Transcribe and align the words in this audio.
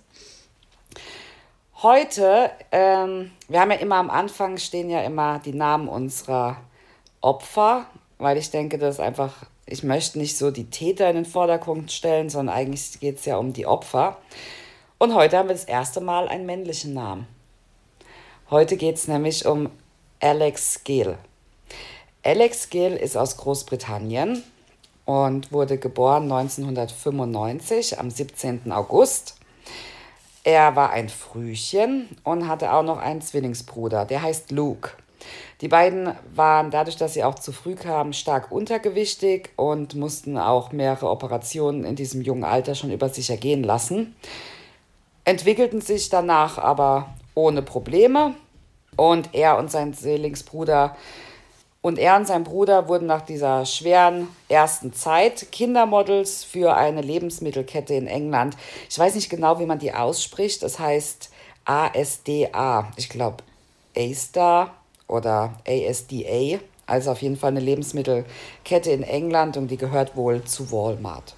Heute, 1.82 2.50
ähm, 2.72 3.30
wir 3.48 3.58
haben 3.58 3.70
ja 3.70 3.78
immer 3.78 3.96
am 3.96 4.10
Anfang 4.10 4.58
stehen 4.58 4.90
ja 4.90 5.00
immer 5.00 5.38
die 5.38 5.54
Namen 5.54 5.88
unserer 5.88 6.58
Opfer, 7.22 7.86
weil 8.18 8.36
ich 8.36 8.50
denke, 8.50 8.76
das 8.76 8.96
ist 8.96 9.00
einfach, 9.00 9.46
ich 9.64 9.82
möchte 9.82 10.18
nicht 10.18 10.36
so 10.36 10.50
die 10.50 10.68
Täter 10.68 11.08
in 11.08 11.16
den 11.16 11.24
Vordergrund 11.24 11.90
stellen, 11.90 12.28
sondern 12.28 12.54
eigentlich 12.54 13.00
geht 13.00 13.16
es 13.16 13.24
ja 13.24 13.38
um 13.38 13.54
die 13.54 13.64
Opfer. 13.64 14.18
Und 14.98 15.14
heute 15.14 15.38
haben 15.38 15.48
wir 15.48 15.54
das 15.54 15.64
erste 15.64 16.02
Mal 16.02 16.28
einen 16.28 16.44
männlichen 16.44 16.92
Namen. 16.92 17.26
Heute 18.50 18.76
geht 18.76 18.96
es 18.96 19.08
nämlich 19.08 19.46
um 19.46 19.70
Alex 20.20 20.84
Gill. 20.84 21.16
Alex 22.22 22.68
Gill 22.68 22.92
ist 22.92 23.16
aus 23.16 23.38
Großbritannien 23.38 24.42
und 25.06 25.50
wurde 25.50 25.78
geboren 25.78 26.24
1995 26.24 27.98
am 27.98 28.10
17. 28.10 28.70
August. 28.70 29.39
Er 30.42 30.74
war 30.74 30.90
ein 30.90 31.08
Frühchen 31.08 32.08
und 32.24 32.48
hatte 32.48 32.72
auch 32.72 32.82
noch 32.82 32.98
einen 32.98 33.20
Zwillingsbruder, 33.20 34.06
der 34.06 34.22
heißt 34.22 34.50
Luke. 34.50 34.92
Die 35.60 35.68
beiden 35.68 36.14
waren 36.34 36.70
dadurch, 36.70 36.96
dass 36.96 37.12
sie 37.12 37.24
auch 37.24 37.34
zu 37.34 37.52
früh 37.52 37.74
kamen, 37.74 38.14
stark 38.14 38.50
untergewichtig 38.50 39.50
und 39.56 39.94
mussten 39.94 40.38
auch 40.38 40.72
mehrere 40.72 41.10
Operationen 41.10 41.84
in 41.84 41.94
diesem 41.94 42.22
jungen 42.22 42.44
Alter 42.44 42.74
schon 42.74 42.90
über 42.90 43.10
sich 43.10 43.28
ergehen 43.28 43.62
lassen. 43.62 44.16
Entwickelten 45.24 45.82
sich 45.82 46.08
danach 46.08 46.56
aber 46.56 47.10
ohne 47.34 47.60
Probleme 47.60 48.34
und 48.96 49.34
er 49.34 49.58
und 49.58 49.70
sein 49.70 49.92
Zwillingsbruder 49.92 50.96
und 51.82 51.98
er 51.98 52.16
und 52.16 52.26
sein 52.26 52.44
Bruder 52.44 52.88
wurden 52.88 53.06
nach 53.06 53.22
dieser 53.22 53.64
schweren 53.64 54.28
ersten 54.48 54.92
Zeit 54.92 55.50
Kindermodels 55.50 56.44
für 56.44 56.76
eine 56.76 57.00
Lebensmittelkette 57.00 57.94
in 57.94 58.06
England. 58.06 58.56
Ich 58.88 58.98
weiß 58.98 59.14
nicht 59.14 59.30
genau, 59.30 59.58
wie 59.60 59.66
man 59.66 59.78
die 59.78 59.94
ausspricht. 59.94 60.62
Das 60.62 60.78
heißt 60.78 61.30
ASDA. 61.64 62.90
Ich 62.96 63.08
glaube 63.08 63.38
A-Star 63.96 64.74
oder 65.08 65.54
ASDA. 65.66 66.60
Also 66.86 67.12
auf 67.12 67.22
jeden 67.22 67.36
Fall 67.36 67.52
eine 67.52 67.60
Lebensmittelkette 67.60 68.90
in 68.90 69.02
England 69.02 69.56
und 69.56 69.68
die 69.68 69.76
gehört 69.76 70.16
wohl 70.16 70.44
zu 70.44 70.70
Walmart. 70.72 71.34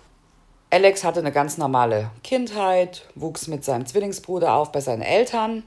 Alex 0.71 1.05
hatte 1.05 1.21
eine 1.21 1.33
ganz 1.33 1.59
normale 1.59 2.11
Kindheit, 2.25 3.07
wuchs 3.15 3.47
mit 3.47 3.63
seinem 3.63 3.85
Zwillingsbruder 3.85 4.55
auf 4.55 4.73
bei 4.73 4.81
seinen 4.81 5.03
Eltern 5.03 5.65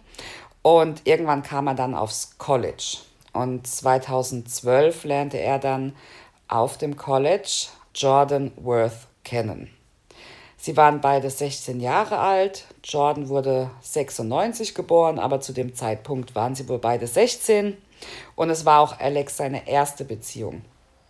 und 0.64 1.04
irgendwann 1.06 1.44
kam 1.44 1.68
er 1.68 1.76
dann 1.76 1.94
aufs 1.94 2.40
College. 2.40 2.98
Und 3.36 3.68
2012 3.68 5.04
lernte 5.04 5.38
er 5.38 5.60
dann 5.60 5.94
auf 6.48 6.78
dem 6.78 6.96
College 6.96 7.68
Jordan 7.94 8.54
Worth 8.56 9.08
kennen. 9.26 9.70
Sie 10.56 10.78
waren 10.78 11.02
beide 11.02 11.30
16 11.30 11.82
Jahre 11.82 12.18
alt. 12.18 12.64
Jordan 12.82 13.28
wurde 13.28 13.70
96 13.82 14.74
geboren, 14.74 15.20
aber 15.20 15.42
zu 15.42 15.52
dem 15.52 15.76
Zeitpunkt 15.76 16.34
waren 16.34 16.56
sie 16.56 16.70
wohl 16.70 16.80
beide 16.80 17.08
16. 17.08 17.76
Und 18.36 18.50
es 18.50 18.66
war 18.66 18.80
auch 18.80 19.00
Alex 19.00 19.36
seine 19.36 19.68
erste 19.68 20.06
Beziehung. 20.06 20.62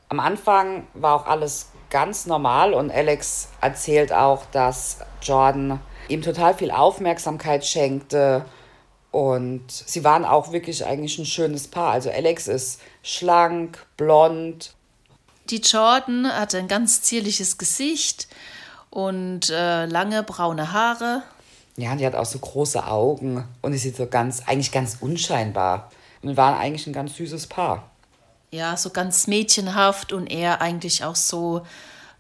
Am 0.10 0.20
Anfang 0.20 0.88
war 0.96 1.16
auch 1.16 1.28
alles 1.28 1.70
ganz 1.92 2.26
normal 2.26 2.74
und 2.74 2.92
Alex 2.92 3.50
erzählt 3.62 4.12
auch, 4.12 4.46
dass 4.52 4.98
Jordan 5.22 5.80
ihm 6.08 6.24
total 6.24 6.56
viel 6.56 6.72
Aufmerksamkeit 6.72 7.64
schenkte 7.66 8.46
und 9.16 9.72
sie 9.72 10.04
waren 10.04 10.26
auch 10.26 10.52
wirklich 10.52 10.86
eigentlich 10.86 11.18
ein 11.20 11.26
schönes 11.26 11.70
Paar. 11.70 11.94
Also 11.94 12.10
Alex 12.10 12.50
ist 12.50 12.82
schlank, 13.02 13.86
blond. 13.96 14.74
Die 15.50 15.62
Jordan 15.62 16.28
hatte 16.28 16.58
ein 16.58 16.68
ganz 16.68 17.02
zierliches 17.02 17.58
Gesicht 17.58 18.28
und 18.90 19.50
äh, 19.50 19.86
lange 19.86 20.22
braune 20.24 20.74
Haare. 20.74 21.24
Ja, 21.78 21.96
die 21.96 22.06
hat 22.06 22.14
auch 22.14 22.26
so 22.26 22.40
große 22.40 22.86
Augen 22.86 23.48
und 23.62 23.72
sie 23.72 23.78
sieht 23.78 23.96
so 23.96 24.06
ganz, 24.06 24.44
eigentlich 24.48 24.74
ganz 24.74 24.98
unscheinbar. 25.00 25.92
Und 26.22 26.36
waren 26.36 26.60
eigentlich 26.60 26.86
ein 26.86 26.92
ganz 26.92 27.16
süßes 27.16 27.48
Paar. 27.48 27.90
Ja, 28.52 28.76
so 28.76 28.90
ganz 28.90 29.28
mädchenhaft 29.28 30.12
und 30.12 30.28
er 30.28 30.60
eigentlich 30.60 31.06
auch 31.06 31.16
so 31.16 31.62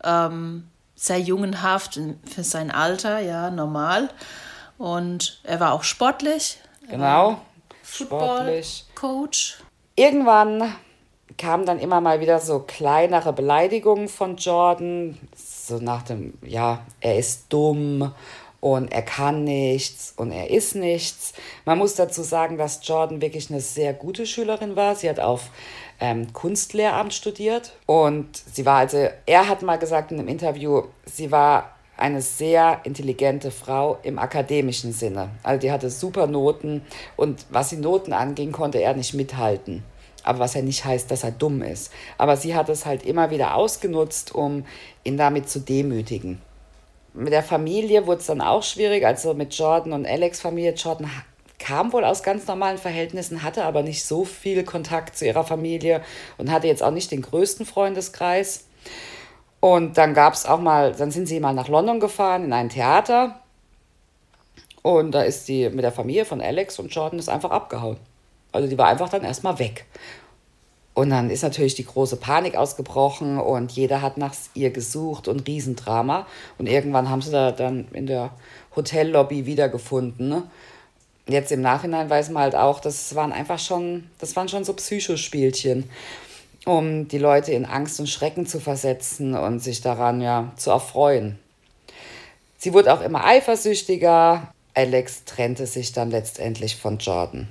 ähm, 0.02 0.70
sehr 0.96 1.20
jungenhaft 1.20 2.00
für 2.34 2.44
sein 2.46 2.72
Alter, 2.72 3.20
ja, 3.20 3.52
normal. 3.52 4.10
Und 4.78 5.42
er 5.44 5.60
war 5.60 5.74
auch 5.74 5.84
sportlich, 5.84 6.60
Genau. 6.90 7.38
Sportlich. 7.84 8.86
Coach. 8.96 9.60
Irgendwann 9.96 10.76
kamen 11.38 11.66
dann 11.66 11.80
immer 11.80 12.02
mal 12.02 12.20
wieder 12.20 12.40
so 12.40 12.60
kleinere 12.60 13.34
Beleidigungen 13.34 14.08
von 14.08 14.38
Jordan. 14.38 15.18
So 15.36 15.78
nach 15.78 16.04
dem, 16.04 16.34
ja, 16.42 16.86
er 17.02 17.18
ist 17.18 17.46
dumm 17.50 18.14
und 18.62 18.92
er 18.92 19.02
kann 19.02 19.44
nichts 19.44 20.14
und 20.18 20.32
er 20.32 20.50
ist 20.50 20.76
nichts. 20.76 21.34
Man 21.66 21.78
muss 21.78 21.96
dazu 21.96 22.24
sagen, 22.24 22.58
dass 22.58 22.86
Jordan 22.88 23.22
wirklich 23.22 23.50
eine 23.50 23.62
sehr 23.62 23.94
gute 23.94 24.26
Schülerin 24.26 24.76
war. 24.76 24.96
Sie 24.96 25.10
hat 25.10 25.20
auf 25.20 25.50
ähm, 26.00 26.34
Kunstlehramt 26.34 27.14
studiert 27.14 27.74
und 27.86 28.28
sie 28.52 28.66
war 28.66 28.80
also, 28.80 29.08
er 29.26 29.48
hat 29.48 29.62
mal 29.62 29.78
gesagt 29.78 30.12
in 30.12 30.20
einem 30.20 30.28
Interview, 30.28 30.84
sie 31.06 31.32
war 31.32 31.75
eine 31.98 32.22
sehr 32.22 32.82
intelligente 32.84 33.52
Frau 33.52 33.98
im 34.04 34.20
akademischen 34.20 34.92
Sinne. 34.92 35.30
Also 35.44 35.60
die 35.62 35.72
hatte 35.72 35.90
super 35.90 36.28
Noten 36.28 36.82
und 37.16 37.46
was 37.50 37.70
die 37.70 37.78
Noten 37.78 38.14
anging, 38.14 38.52
konnte 38.52 38.80
er 38.80 38.94
nicht 38.94 39.14
mithalten. 39.14 39.84
Aber 40.24 40.40
was 40.40 40.56
ja 40.56 40.62
nicht 40.62 40.84
heißt, 40.84 41.10
dass 41.12 41.24
er 41.24 41.32
dumm 41.32 41.62
ist. 41.62 41.92
Aber 42.18 42.36
sie 42.36 42.56
hat 42.56 42.68
es 42.70 42.86
halt 42.86 43.04
immer 43.04 43.30
wieder 43.30 43.56
ausgenutzt, 43.56 44.34
um 44.34 44.66
ihn 45.04 45.18
damit 45.18 45.50
zu 45.50 45.60
demütigen. 45.60 46.42
Mit 47.14 47.32
der 47.32 47.44
Familie 47.44 48.08
wurde 48.08 48.22
es 48.22 48.28
dann 48.28 48.42
auch 48.42 48.64
schwierig, 48.64 49.06
also 49.06 49.34
mit 49.34 49.54
Jordan 49.54 49.94
und 49.94 50.06
Alex 50.06 50.42
Familie. 50.42 50.74
Jordan 50.74 51.10
kam 51.60 51.94
wohl 51.94 52.04
aus 52.04 52.24
ganz 52.24 52.46
normalen 52.48 52.78
Verhältnissen, 52.78 53.44
hatte 53.44 53.64
aber 53.64 53.84
nicht 53.84 54.04
so 54.04 54.26
viel 54.26 54.64
Kontakt 54.64 55.18
zu 55.18 55.26
ihrer 55.26 55.46
Familie 55.46 56.02
und 56.38 56.52
hatte 56.52 56.68
jetzt 56.68 56.84
auch 56.84 56.92
nicht 56.92 57.12
den 57.12 57.22
größten 57.22 57.66
Freundeskreis. 57.66 58.66
Und 59.66 59.98
dann 59.98 60.14
gab 60.14 60.36
es 60.36 60.46
auch 60.46 60.60
mal, 60.60 60.94
dann 60.94 61.10
sind 61.10 61.26
sie 61.26 61.40
mal 61.40 61.56
nach 61.56 61.70
London 61.70 62.00
gefahren 62.00 62.44
in 62.44 62.54
ein 62.54 62.70
Theater. 62.70 63.40
Und 64.84 65.12
da 65.12 65.24
ist 65.24 65.48
sie 65.48 65.72
mit 65.72 65.84
der 65.84 65.92
Familie 65.92 66.24
von 66.24 66.40
Alex 66.40 66.78
und 66.78 66.94
Jordan 66.94 67.18
ist 67.18 67.30
einfach 67.30 67.50
abgehauen. 67.50 67.98
Also 68.52 68.68
die 68.68 68.78
war 68.78 68.86
einfach 68.86 69.10
dann 69.10 69.24
erstmal 69.24 69.58
weg. 69.58 69.88
Und 70.94 71.10
dann 71.10 71.32
ist 71.32 71.42
natürlich 71.42 71.74
die 71.74 71.84
große 71.84 72.18
Panik 72.18 72.56
ausgebrochen 72.56 73.40
und 73.40 73.72
jeder 73.72 74.04
hat 74.04 74.18
nach 74.18 74.36
ihr 74.54 74.70
gesucht 74.70 75.28
und 75.28 75.48
Riesendrama. 75.48 76.28
Und 76.60 76.70
irgendwann 76.70 77.10
haben 77.10 77.24
sie 77.24 77.32
da 77.32 77.52
dann 77.52 77.88
in 77.92 78.06
der 78.06 78.34
Hotellobby 78.76 79.48
wiedergefunden. 79.48 80.44
Jetzt 81.28 81.52
im 81.52 81.62
Nachhinein 81.62 82.08
weiß 82.08 82.30
man 82.30 82.44
halt 82.44 82.56
auch, 82.56 82.80
das 82.80 83.16
waren 83.16 83.32
einfach 83.32 83.58
schon, 83.58 84.12
das 84.20 84.36
waren 84.36 84.48
schon 84.48 84.64
so 84.64 84.74
Psychospielchen 84.74 85.90
um 86.66 87.08
die 87.08 87.20
Leute 87.20 87.54
in 87.54 87.66
Angst 87.66 88.00
und 88.00 88.10
Schrecken 88.10 88.46
zu 88.48 88.60
versetzen 88.60 89.36
und 89.36 89.60
sich 89.60 89.82
daran 89.82 90.20
ja 90.22 90.52
zu 90.58 90.72
erfreuen. 90.72 91.40
Sie 92.58 92.74
wurde 92.74 92.94
auch 92.94 93.02
immer 93.02 93.24
eifersüchtiger. 93.24 94.52
Alex 94.74 95.24
trennte 95.26 95.68
sich 95.68 95.94
dann 95.94 96.12
letztendlich 96.12 96.76
von 96.76 96.98
Jordan. 96.98 97.48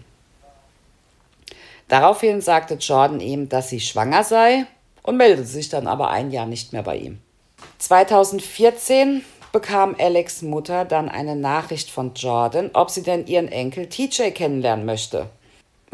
Daraufhin 1.88 2.40
sagte 2.40 2.74
Jordan 2.74 3.20
ihm, 3.20 3.48
dass 3.48 3.68
sie 3.68 3.80
schwanger 3.80 4.24
sei 4.24 4.66
und 5.02 5.16
meldete 5.16 5.46
sich 5.46 5.68
dann 5.68 5.86
aber 5.86 6.10
ein 6.10 6.30
Jahr 6.30 6.46
nicht 6.46 6.72
mehr 6.72 6.82
bei 6.82 6.96
ihm. 6.96 7.20
2014 7.78 9.24
bekam 9.52 9.94
Alex 9.98 10.42
Mutter 10.42 10.84
dann 10.84 11.08
eine 11.08 11.36
Nachricht 11.36 11.90
von 11.90 12.14
Jordan, 12.14 12.70
ob 12.72 12.90
sie 12.90 13.02
denn 13.02 13.26
ihren 13.26 13.48
Enkel 13.48 13.88
TJ 13.88 14.30
kennenlernen 14.30 14.84
möchte. 14.84 15.28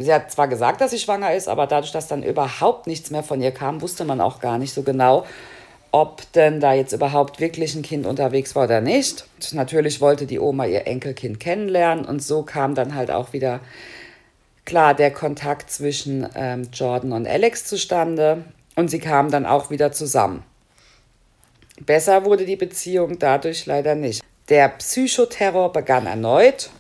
Sie 0.00 0.12
hat 0.12 0.30
zwar 0.30 0.48
gesagt, 0.48 0.80
dass 0.80 0.90
sie 0.90 0.98
schwanger 0.98 1.34
ist, 1.34 1.48
aber 1.48 1.66
dadurch, 1.66 1.92
dass 1.92 2.08
dann 2.08 2.22
überhaupt 2.22 2.86
nichts 2.86 3.10
mehr 3.10 3.22
von 3.22 3.40
ihr 3.40 3.52
kam, 3.52 3.80
wusste 3.82 4.04
man 4.04 4.20
auch 4.20 4.40
gar 4.40 4.58
nicht 4.58 4.72
so 4.72 4.82
genau, 4.82 5.26
ob 5.92 6.30
denn 6.32 6.60
da 6.60 6.72
jetzt 6.72 6.92
überhaupt 6.92 7.40
wirklich 7.40 7.74
ein 7.74 7.82
Kind 7.82 8.06
unterwegs 8.06 8.54
war 8.54 8.64
oder 8.64 8.80
nicht. 8.80 9.24
Und 9.36 9.54
natürlich 9.54 10.00
wollte 10.00 10.26
die 10.26 10.38
Oma 10.38 10.66
ihr 10.66 10.86
Enkelkind 10.86 11.40
kennenlernen 11.40 12.04
und 12.04 12.22
so 12.22 12.42
kam 12.42 12.74
dann 12.74 12.94
halt 12.94 13.10
auch 13.10 13.32
wieder 13.32 13.60
klar 14.64 14.94
der 14.94 15.10
Kontakt 15.10 15.70
zwischen 15.70 16.28
ähm, 16.36 16.68
Jordan 16.72 17.12
und 17.12 17.26
Alex 17.26 17.64
zustande 17.64 18.44
und 18.76 18.88
sie 18.88 19.00
kamen 19.00 19.30
dann 19.30 19.46
auch 19.46 19.70
wieder 19.70 19.90
zusammen. 19.90 20.44
Besser 21.80 22.24
wurde 22.24 22.44
die 22.44 22.56
Beziehung 22.56 23.18
dadurch 23.18 23.66
leider 23.66 23.94
nicht. 23.94 24.22
Der 24.48 24.68
Psychoterror 24.68 25.72
begann 25.72 26.06
erneut 26.06 26.70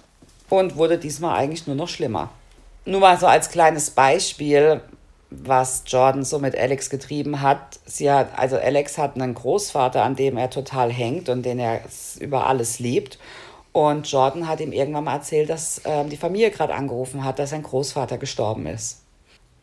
und 0.48 0.76
wurde 0.76 0.98
diesmal 0.98 1.38
eigentlich 1.38 1.66
nur 1.66 1.76
noch 1.76 1.88
schlimmer. 1.88 2.30
Nur 2.84 3.00
mal 3.00 3.18
so 3.18 3.26
als 3.26 3.50
kleines 3.50 3.90
Beispiel, 3.90 4.80
was 5.30 5.84
Jordan 5.86 6.24
so 6.24 6.38
mit 6.38 6.56
Alex 6.56 6.90
getrieben 6.90 7.40
hat. 7.40 7.78
Sie 7.84 8.10
hat, 8.10 8.36
also 8.36 8.56
Alex 8.56 8.98
hat 8.98 9.14
einen 9.14 9.34
Großvater, 9.34 10.02
an 10.02 10.16
dem 10.16 10.36
er 10.36 10.50
total 10.50 10.90
hängt 10.92 11.28
und 11.28 11.44
den 11.44 11.58
er 11.58 11.80
über 12.18 12.46
alles 12.46 12.78
liebt. 12.78 13.18
Und 13.72 14.10
Jordan 14.10 14.48
hat 14.48 14.60
ihm 14.60 14.72
irgendwann 14.72 15.04
mal 15.04 15.14
erzählt, 15.14 15.48
dass 15.48 15.82
ähm, 15.84 16.08
die 16.08 16.16
Familie 16.16 16.50
gerade 16.50 16.74
angerufen 16.74 17.24
hat, 17.24 17.38
dass 17.38 17.50
sein 17.50 17.62
Großvater 17.62 18.18
gestorben 18.18 18.66
ist. 18.66 19.02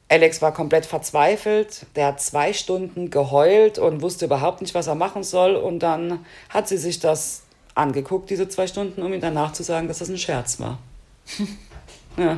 Alex 0.10 0.42
war 0.42 0.54
komplett 0.54 0.86
verzweifelt. 0.86 1.86
Der 1.98 2.08
hat 2.08 2.22
zwei 2.22 2.54
Stunden 2.54 3.10
geheult 3.10 3.78
und 3.78 4.02
wusste 4.02 4.26
überhaupt 4.26 4.62
nicht, 4.62 4.74
was 4.74 4.88
er 4.88 4.96
machen 4.96 5.24
soll. 5.24 5.56
Und 5.58 5.80
dann 5.80 6.26
hat 6.50 6.70
sie 6.70 6.78
sich 6.78 7.00
das 7.00 7.44
angeguckt, 7.76 8.30
diese 8.30 8.48
zwei 8.48 8.68
Stunden, 8.68 9.02
um 9.02 9.14
ihm 9.14 9.20
danach 9.20 9.52
zu 9.52 9.64
sagen, 9.64 9.90
dass 9.90 10.00
das 10.00 10.10
ein 10.10 10.18
Scherz 10.18 10.62
war. 10.62 10.80
ja. 12.18 12.38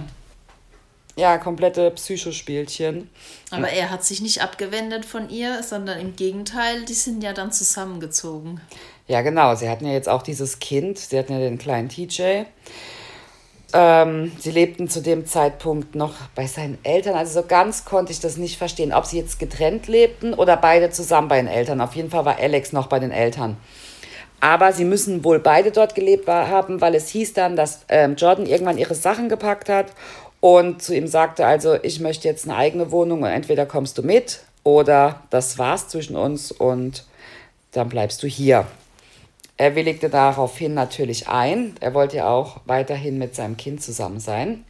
Ja, 1.20 1.38
komplette 1.38 1.92
Psychospielchen. 1.92 3.10
Aber 3.52 3.68
er 3.68 3.90
hat 3.90 4.06
sich 4.06 4.22
nicht 4.22 4.42
abgewendet 4.42 5.04
von 5.04 5.30
ihr, 5.30 5.62
sondern 5.64 6.00
im 6.00 6.16
Gegenteil, 6.16 6.86
die 6.86 6.94
sind 6.94 7.22
ja 7.22 7.34
dann 7.34 7.52
zusammengezogen. 7.52 8.62
Ja, 9.06 9.22
genau. 9.22 9.54
Sie 9.56 9.68
hatten 9.68 9.86
ja 9.86 9.92
jetzt 9.92 10.08
auch 10.08 10.22
dieses 10.22 10.60
Kind, 10.60 10.98
sie 10.98 11.20
hatten 11.20 11.34
ja 11.34 11.40
den 11.40 11.58
kleinen 11.58 11.90
TJ. 11.90 12.44
Ähm, 13.74 14.32
sie 14.40 14.52
lebten 14.52 14.88
zu 14.88 15.02
dem 15.02 15.26
Zeitpunkt 15.26 15.94
noch 15.94 16.14
bei 16.36 16.48
seinen 16.48 16.78
Eltern. 16.84 17.16
Also 17.16 17.42
so 17.42 17.46
ganz 17.46 17.84
konnte 17.84 18.14
ich 18.14 18.22
das 18.22 18.38
nicht 18.38 18.58
verstehen, 18.58 18.94
ob 18.94 19.06
sie 19.06 19.18
jetzt 19.18 19.40
getrennt 19.40 19.88
lebten 19.88 20.34
oder 20.34 20.56
beide 20.56 20.90
zusammen 20.90 21.28
bei 21.28 21.36
den 21.36 21.48
Eltern. 21.48 21.82
Auf 21.82 21.96
jeden 21.96 22.10
Fall 22.10 22.24
war 22.24 22.38
Alex 22.40 22.72
noch 22.72 22.88
bei 22.88 23.00
den 23.00 23.12
Eltern. 23.12 23.58
Aber 24.40 24.72
sie 24.72 24.86
müssen 24.86 25.26
wohl 25.26 25.40
beide 25.40 25.72
dort 25.72 25.96
gelebt 25.96 26.30
haben, 26.30 26.80
weil 26.80 26.96
es 26.96 27.10
hieß 27.10 27.34
dann, 27.34 27.58
dass 27.58 27.82
ähm, 27.90 28.16
Jordan 28.16 28.46
irgendwann 28.46 28.78
ihre 28.78 28.96
Sachen 28.96 29.28
gepackt 29.28 29.68
hat 29.68 29.88
und 30.40 30.82
zu 30.82 30.96
ihm 30.96 31.08
sagte 31.08 31.46
also, 31.46 31.76
ich 31.82 32.00
möchte 32.00 32.28
jetzt 32.28 32.46
eine 32.46 32.56
eigene 32.56 32.92
Wohnung 32.92 33.24
und 33.24 33.30
entweder 33.30 33.66
kommst 33.66 33.98
du 33.98 34.04
mit 34.04 34.42
oder 34.64 35.24
das 35.30 35.58
war's 35.58 35.88
zwischen 35.88 36.16
uns 36.16 36.52
und 36.52 37.06
dann 37.72 37.90
bleibst 37.90 38.24
du 38.24 38.28
hier. 38.28 38.66
Er 39.58 39.76
willigte 39.76 40.10
daraufhin 40.10 40.74
natürlich 40.74 41.28
ein. 41.28 41.76
Er 41.82 41.94
wollte 41.94 42.18
ja 42.18 42.30
auch 42.30 42.62
weiterhin 42.66 43.18
mit 43.18 43.36
seinem 43.36 43.58
Kind 43.58 43.84
zusammen 43.84 44.22
sein. 44.22 44.64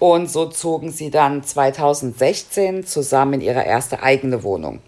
Und 0.00 0.28
so 0.28 0.46
zogen 0.46 0.90
sie 0.90 1.10
dann 1.10 1.44
2016 1.44 2.84
zusammen 2.84 3.34
in 3.34 3.40
ihre 3.40 3.64
erste 3.64 4.02
eigene 4.02 4.42
Wohnung. 4.42 4.80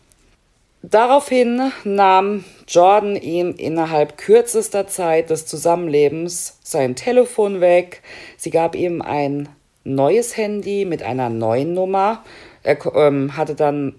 Daraufhin 0.83 1.71
nahm 1.85 2.45
Jordan 2.67 3.15
ihm 3.15 3.55
innerhalb 3.57 4.19
kürzester 4.19 4.89
Zeit 4.89 5.31
des 5.31 5.47
Zusammenlebens 5.47 6.59
sein 6.65 6.97
Telefon 6.97 7.61
weg. 7.61 8.03
Sie 8.37 8.51
gab 8.51 8.75
ihm 8.75 9.01
ein 9.01 9.49
neues 9.85 10.37
Handy 10.37 10.85
mit 10.85 11.03
einer 11.03 11.29
neuen 11.29 11.75
Nummer. 11.75 12.25
Er 12.63 12.79
ähm, 12.97 13.37
hatte 13.37 13.55
dann 13.55 13.95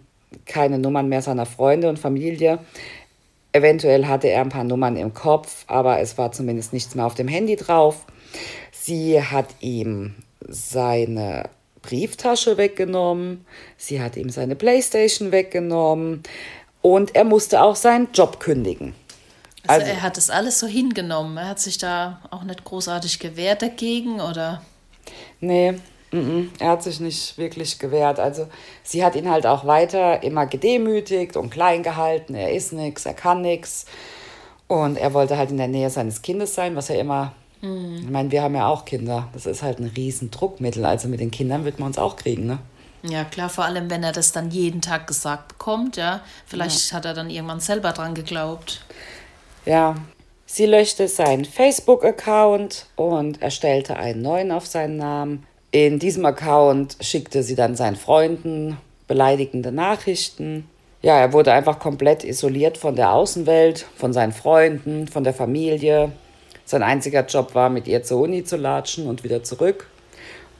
keine 0.46 0.80
Nummern 0.80 1.08
mehr 1.08 1.22
seiner 1.22 1.46
Freunde 1.46 1.88
und 1.88 2.00
Familie. 2.00 2.60
Eventuell 3.54 4.08
hatte 4.08 4.28
er 4.28 4.42
ein 4.42 4.50
paar 4.50 4.66
Nummern 4.66 4.98
im 4.98 5.14
Kopf, 5.14 5.64
aber 5.68 6.00
es 6.00 6.18
war 6.18 6.32
zumindest 6.32 6.74
nichts 6.74 6.94
mehr 6.96 7.06
auf 7.06 7.16
dem 7.16 7.28
Handy 7.28 7.56
drauf. 7.56 8.06
Sie 8.72 9.22
hat 9.22 9.48
ihm 9.62 10.16
seine 10.48 11.50
Brieftasche 11.82 12.58
weggenommen, 12.58 13.46
sie 13.78 14.02
hat 14.02 14.18
ihm 14.18 14.30
seine 14.30 14.56
Playstation 14.56 15.31
weggenommen 15.31 16.24
und 16.81 17.16
er 17.16 17.24
musste 17.24 17.62
auch 17.62 17.76
seinen 17.76 18.10
Job 18.12 18.40
kündigen. 18.40 18.94
Also, 19.68 19.81
also 19.81 19.94
er 19.94 20.02
hat 20.02 20.18
das 20.18 20.30
alles 20.30 20.60
so 20.60 20.68
hingenommen. 20.68 21.38
Er 21.38 21.50
hat 21.50 21.60
sich 21.60 21.78
da 21.78 22.22
auch 22.31 22.44
nicht 22.44 22.64
großartig 22.64 23.20
gewehrt 23.20 23.62
dagegen, 23.62 24.20
oder? 24.20 24.62
Nee, 25.40 25.74
mm 26.12 26.18
-mm, 26.18 26.48
er 26.60 26.69
hat 26.69 26.84
sich 26.84 27.00
nicht 27.00 27.38
wirklich 27.38 27.80
gewehrt. 27.80 28.19
Also 28.19 28.48
sie 28.84 29.04
hat 29.04 29.16
ihn 29.16 29.30
halt 29.30 29.46
auch 29.46 29.66
weiter 29.66 30.24
immer 30.24 30.46
gedemütigt 30.46 31.38
und 31.38 31.50
klein 31.50 31.84
gehalten. 31.84 32.36
Er 32.36 32.52
ist 32.52 32.74
nichts, 32.74 33.06
er 33.06 33.13
kann 33.13 33.42
nichts. 33.42 33.86
Und 34.68 34.98
er 34.98 35.13
wollte 35.13 35.38
halt 35.38 35.52
in 35.52 35.57
der 35.57 35.68
Nähe 35.68 35.90
seines 35.90 36.22
Kindes 36.22 36.56
sein, 36.56 36.75
was 36.75 36.90
er 36.90 37.00
immer. 37.00 37.34
Mhm. 37.62 37.98
Ich 38.00 38.10
meine, 38.10 38.31
wir 38.31 38.42
haben 38.42 38.56
ja 38.56 38.68
auch 38.68 38.86
Kinder. 38.86 39.28
Das 39.34 39.46
ist 39.46 39.62
halt 39.62 39.80
ein 39.80 39.92
riesen 39.96 40.31
Druckmittel. 40.31 40.86
Also 40.86 41.07
mit 41.07 41.19
den 41.19 41.31
Kindern 41.31 41.66
wird 41.66 41.80
man 41.80 41.88
uns 41.88 41.98
auch 41.98 42.16
kriegen, 42.16 42.48
ne? 42.48 42.60
Ja, 43.04 43.24
klar, 43.24 43.50
vor 43.50 43.66
allem 43.66 43.90
wenn 43.92 44.04
er 44.04 44.12
das 44.12 44.31
dann 44.31 44.50
jeden 44.50 44.81
Tag 44.81 45.06
gesagt 45.06 45.50
bekommt, 45.50 45.96
ja. 45.96 46.22
Vielleicht 46.48 46.90
ja. 46.90 46.98
hat 46.98 47.06
er 47.06 47.13
dann 47.13 47.30
irgendwann 47.30 47.60
selber 47.60 47.92
dran 47.92 48.16
geglaubt. 48.16 48.84
Ja, 49.66 49.96
Sie 50.56 50.68
löschte 50.68 51.10
seinen 51.10 51.44
Facebook-Account 51.44 52.86
und 52.96 53.42
erstellte 53.42 53.98
einen 53.98 54.22
neuen 54.22 54.54
auf 54.54 54.66
seinen 54.66 54.96
Namen. 54.96 55.46
In 55.72 56.00
diesem 56.00 56.24
Account 56.25 56.96
schickte 57.02 57.44
sie 57.44 57.56
dann 57.56 57.75
seinen 57.75 57.98
Freunden 57.98 58.78
beleidigende 59.06 59.74
Nachrichten. 59.74 60.69
Ja, 61.02 61.19
er 61.19 61.34
wurde 61.34 61.52
einfach 61.52 61.78
komplett 61.78 62.24
isoliert 62.24 62.78
von 62.78 62.96
der 62.96 63.12
Außenwelt, 63.12 63.86
von 63.98 64.13
seinen 64.13 64.31
Freunden, 64.31 65.10
von 65.10 65.25
der 65.25 65.34
Familie. 65.34 66.13
Sein 66.63 66.84
einziger 66.84 67.25
Job 67.25 67.54
war, 67.54 67.69
mit 67.69 67.86
ihr 67.86 68.04
zur 68.04 68.22
Uni 68.22 68.46
zu 68.46 68.56
latschen 68.56 69.07
und 69.07 69.25
wieder 69.25 69.44
zurück. 69.44 69.90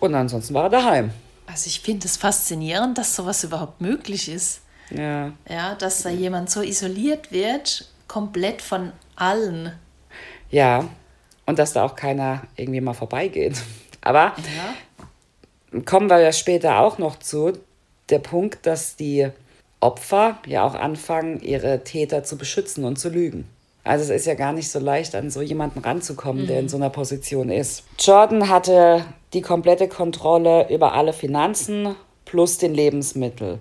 Und 0.01 0.13
ansonsten 0.13 0.54
war 0.56 0.64
er 0.64 0.71
daheim. 0.71 1.11
Also 1.47 1.68
ich 1.68 1.80
finde 1.80 2.06
es 2.06 2.18
faszinierend, 2.18 2.97
dass 2.97 3.16
sowas 3.16 3.45
überhaupt 3.45 3.80
möglich 3.80 4.28
ist. 4.28 4.59
Ja. 4.90 5.31
Ja, 5.47 5.75
dass 5.75 6.04
da 6.04 6.09
jemand 6.09 6.49
so 6.49 6.61
isoliert 6.61 7.31
wird, 7.31 7.87
komplett 8.09 8.61
von 8.61 8.92
allen. 9.16 9.71
Ja, 10.49 10.87
und 11.45 11.59
dass 11.59 11.73
da 11.73 11.83
auch 11.83 11.95
keiner 11.95 12.44
irgendwie 12.56 12.81
mal 12.81 12.94
vorbeigeht. 12.94 13.61
Aber 14.02 14.33
ja. 15.71 15.81
kommen 15.81 16.09
wir 16.09 16.19
ja 16.19 16.31
später 16.31 16.80
auch 16.80 16.97
noch 16.97 17.19
zu, 17.19 17.54
der 18.09 18.19
Punkt, 18.19 18.66
dass 18.66 18.95
die 18.95 19.30
Opfer 19.80 20.37
ja 20.45 20.64
auch 20.64 20.75
anfangen, 20.75 21.42
ihre 21.42 21.83
Täter 21.83 22.23
zu 22.23 22.37
beschützen 22.37 22.85
und 22.85 22.97
zu 22.97 23.09
lügen. 23.09 23.47
Also 23.83 24.04
es 24.04 24.21
ist 24.21 24.25
ja 24.25 24.33
gar 24.33 24.52
nicht 24.52 24.71
so 24.71 24.80
leicht, 24.80 25.14
an 25.14 25.30
so 25.30 25.42
jemanden 25.42 25.80
ranzukommen, 25.80 26.44
mhm. 26.44 26.47
der 26.47 26.59
in 26.59 26.66
mhm. 26.66 26.69
so 26.69 26.78
einer 26.78 26.90
Position 26.90 27.49
ist. 27.49 27.83
Jordan 27.99 28.49
hatte 28.49 29.06
die 29.33 29.42
komplette 29.42 29.87
Kontrolle 29.87 30.68
über 30.73 30.94
alle 30.94 31.14
Finanzen 31.14 31.95
plus 32.25 32.57
den 32.57 32.73
Lebensmittel. 32.73 33.59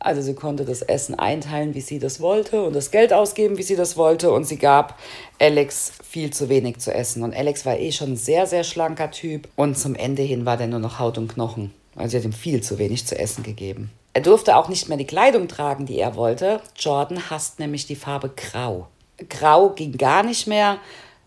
Also 0.00 0.22
sie 0.22 0.34
konnte 0.34 0.64
das 0.64 0.82
Essen 0.82 1.16
einteilen, 1.16 1.74
wie 1.74 1.80
sie 1.80 1.98
das 1.98 2.20
wollte 2.20 2.62
und 2.62 2.74
das 2.74 2.92
Geld 2.92 3.12
ausgeben, 3.12 3.58
wie 3.58 3.64
sie 3.64 3.74
das 3.74 3.96
wollte. 3.96 4.30
Und 4.30 4.44
sie 4.44 4.56
gab 4.58 4.98
Alex 5.40 5.92
viel 6.08 6.32
zu 6.32 6.48
wenig 6.48 6.78
zu 6.78 6.94
essen. 6.94 7.24
Und 7.24 7.34
Alex 7.34 7.66
war 7.66 7.78
eh 7.78 7.90
schon 7.90 8.12
ein 8.12 8.16
sehr, 8.16 8.46
sehr 8.46 8.62
schlanker 8.62 9.10
Typ. 9.10 9.48
Und 9.56 9.76
zum 9.76 9.96
Ende 9.96 10.22
hin 10.22 10.46
war 10.46 10.56
der 10.56 10.68
nur 10.68 10.78
noch 10.78 11.00
Haut 11.00 11.18
und 11.18 11.28
Knochen. 11.34 11.74
Also 11.96 12.12
sie 12.12 12.18
hat 12.18 12.24
ihm 12.24 12.32
viel 12.32 12.62
zu 12.62 12.78
wenig 12.78 13.06
zu 13.06 13.18
essen 13.18 13.42
gegeben. 13.42 13.90
Er 14.12 14.22
durfte 14.22 14.56
auch 14.56 14.68
nicht 14.68 14.88
mehr 14.88 14.98
die 14.98 15.06
Kleidung 15.06 15.48
tragen, 15.48 15.84
die 15.84 15.98
er 15.98 16.14
wollte. 16.14 16.60
Jordan 16.76 17.30
hasst 17.30 17.58
nämlich 17.58 17.86
die 17.86 17.96
Farbe 17.96 18.30
Grau. 18.30 18.86
Grau 19.28 19.70
ging 19.70 19.96
gar 19.96 20.22
nicht 20.22 20.46
mehr. 20.46 20.78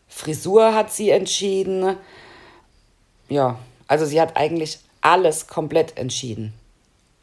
Frisur 0.08 0.74
hat 0.74 0.94
sie 0.94 1.10
entschieden. 1.10 1.98
Ja, 3.28 3.60
also 3.88 4.06
sie 4.06 4.20
hat 4.20 4.38
eigentlich 4.38 4.80
alles 5.01 5.48
komplett 5.48 5.98
entschieden. 5.98 6.54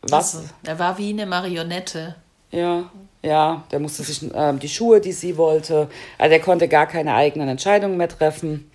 Was? 0.02 0.36
Also, 0.36 0.48
er 0.64 0.78
war 0.78 0.98
wie 0.98 1.10
eine 1.10 1.26
Marionette. 1.26 2.16
Ja, 2.50 2.90
ja, 3.22 3.64
der 3.72 3.80
musste 3.80 4.02
sich 4.02 4.32
äh, 4.32 4.52
die 4.54 4.68
Schuhe, 4.68 5.00
die 5.00 5.12
sie 5.12 5.36
wollte, 5.36 5.88
also 6.18 6.32
er 6.32 6.40
konnte 6.40 6.68
gar 6.68 6.86
keine 6.86 7.14
eigenen 7.14 7.48
Entscheidungen 7.48 7.96
mehr 7.96 8.08
treffen. 8.08 8.70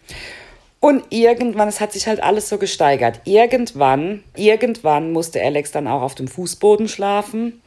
Und 0.80 1.06
irgendwann, 1.12 1.70
es 1.70 1.80
hat 1.80 1.94
sich 1.94 2.08
halt 2.08 2.22
alles 2.22 2.50
so 2.50 2.58
gesteigert. 2.58 3.22
Irgendwann, 3.24 4.22
irgendwann 4.36 5.14
musste 5.14 5.42
Alex 5.42 5.72
dann 5.72 5.88
auch 5.88 6.02
auf 6.02 6.14
dem 6.14 6.28
Fußboden 6.28 6.90
schlafen. 6.90 7.62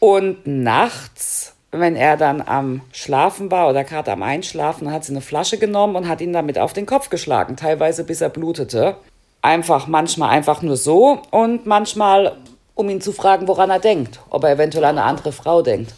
Und 0.00 0.44
nachts, 0.44 1.54
wenn 1.70 1.94
er 1.94 2.16
dann 2.16 2.42
am 2.42 2.80
Schlafen 2.90 3.52
war 3.52 3.70
oder 3.70 3.84
gerade 3.84 4.10
am 4.10 4.24
Einschlafen, 4.24 4.90
hat 4.90 5.04
sie 5.04 5.12
eine 5.12 5.20
Flasche 5.20 5.58
genommen 5.58 5.94
und 5.94 6.08
hat 6.08 6.20
ihn 6.20 6.32
damit 6.32 6.58
auf 6.58 6.72
den 6.72 6.86
Kopf 6.86 7.08
geschlagen, 7.08 7.56
teilweise 7.56 8.02
bis 8.02 8.20
er 8.20 8.30
blutete. 8.30 8.96
Einfach, 9.40 9.86
manchmal 9.86 10.30
einfach 10.30 10.60
nur 10.60 10.76
so 10.76 11.22
und 11.30 11.66
manchmal 11.66 12.36
um 12.74 12.88
ihn 12.88 13.00
zu 13.00 13.12
fragen, 13.12 13.48
woran 13.48 13.70
er 13.70 13.78
denkt, 13.80 14.20
ob 14.30 14.44
er 14.44 14.52
eventuell 14.52 14.84
an 14.84 14.98
eine 14.98 15.06
andere 15.06 15.32
Frau 15.32 15.62
denkt. 15.62 15.94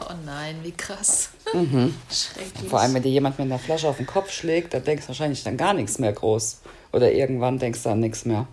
Oh 0.00 0.14
nein, 0.24 0.56
wie 0.62 0.72
krass. 0.72 1.30
Mhm. 1.52 1.94
Schrecklich. 2.10 2.68
Vor 2.68 2.80
allem, 2.80 2.94
wenn 2.94 3.02
dir 3.02 3.10
jemand 3.10 3.38
mit 3.38 3.46
einer 3.46 3.58
Flasche 3.58 3.88
auf 3.88 3.96
den 3.96 4.06
Kopf 4.06 4.30
schlägt, 4.30 4.74
dann 4.74 4.84
denkst 4.84 5.04
du 5.04 5.08
wahrscheinlich 5.08 5.42
dann 5.42 5.56
gar 5.56 5.74
nichts 5.74 5.98
mehr 5.98 6.12
groß. 6.12 6.60
Oder 6.92 7.12
irgendwann 7.12 7.58
denkst 7.58 7.82
du 7.82 7.90
an 7.90 8.00
nichts 8.00 8.24
mehr. 8.24 8.46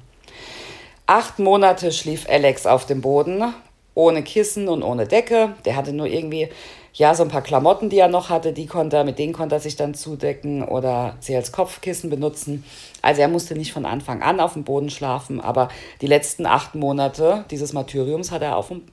Acht 1.07 1.39
Monate 1.39 1.91
schlief 1.91 2.27
Alex 2.27 2.65
auf 2.65 2.85
dem 2.85 3.01
Boden, 3.01 3.53
ohne 3.93 4.23
Kissen 4.23 4.67
und 4.67 4.81
ohne 4.81 5.07
Decke. 5.07 5.53
Der 5.65 5.75
hatte 5.75 5.93
nur 5.93 6.07
irgendwie, 6.07 6.49
ja, 6.95 7.13
so 7.13 7.23
ein 7.23 7.29
paar 7.29 7.41
Klamotten, 7.41 7.89
die 7.89 7.97
er 7.97 8.07
noch 8.07 8.29
hatte, 8.29 8.53
die 8.53 8.67
konnte 8.67 8.95
er, 8.95 9.03
mit 9.03 9.19
denen 9.19 9.33
konnte 9.33 9.55
er 9.55 9.59
sich 9.59 9.75
dann 9.75 9.93
zudecken 9.93 10.63
oder 10.63 11.17
sie 11.19 11.35
als 11.35 11.51
Kopfkissen 11.51 12.09
benutzen. 12.09 12.63
Also 13.01 13.21
er 13.21 13.27
musste 13.27 13.53
nicht 13.55 13.73
von 13.73 13.85
Anfang 13.85 14.21
an 14.21 14.39
auf 14.39 14.53
dem 14.53 14.63
Boden 14.63 14.89
schlafen, 14.89 15.41
aber 15.41 15.67
die 16.01 16.07
letzten 16.07 16.45
acht 16.45 16.73
Monate 16.73 17.43
dieses 17.51 17.73
Martyriums 17.73 18.31
hat 18.31 18.41
er 18.41 18.55
auf 18.55 18.69
dem, 18.69 18.83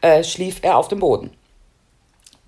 äh, 0.00 0.22
schlief 0.22 0.60
er 0.62 0.76
auf 0.76 0.86
dem 0.86 1.00
Boden. 1.00 1.30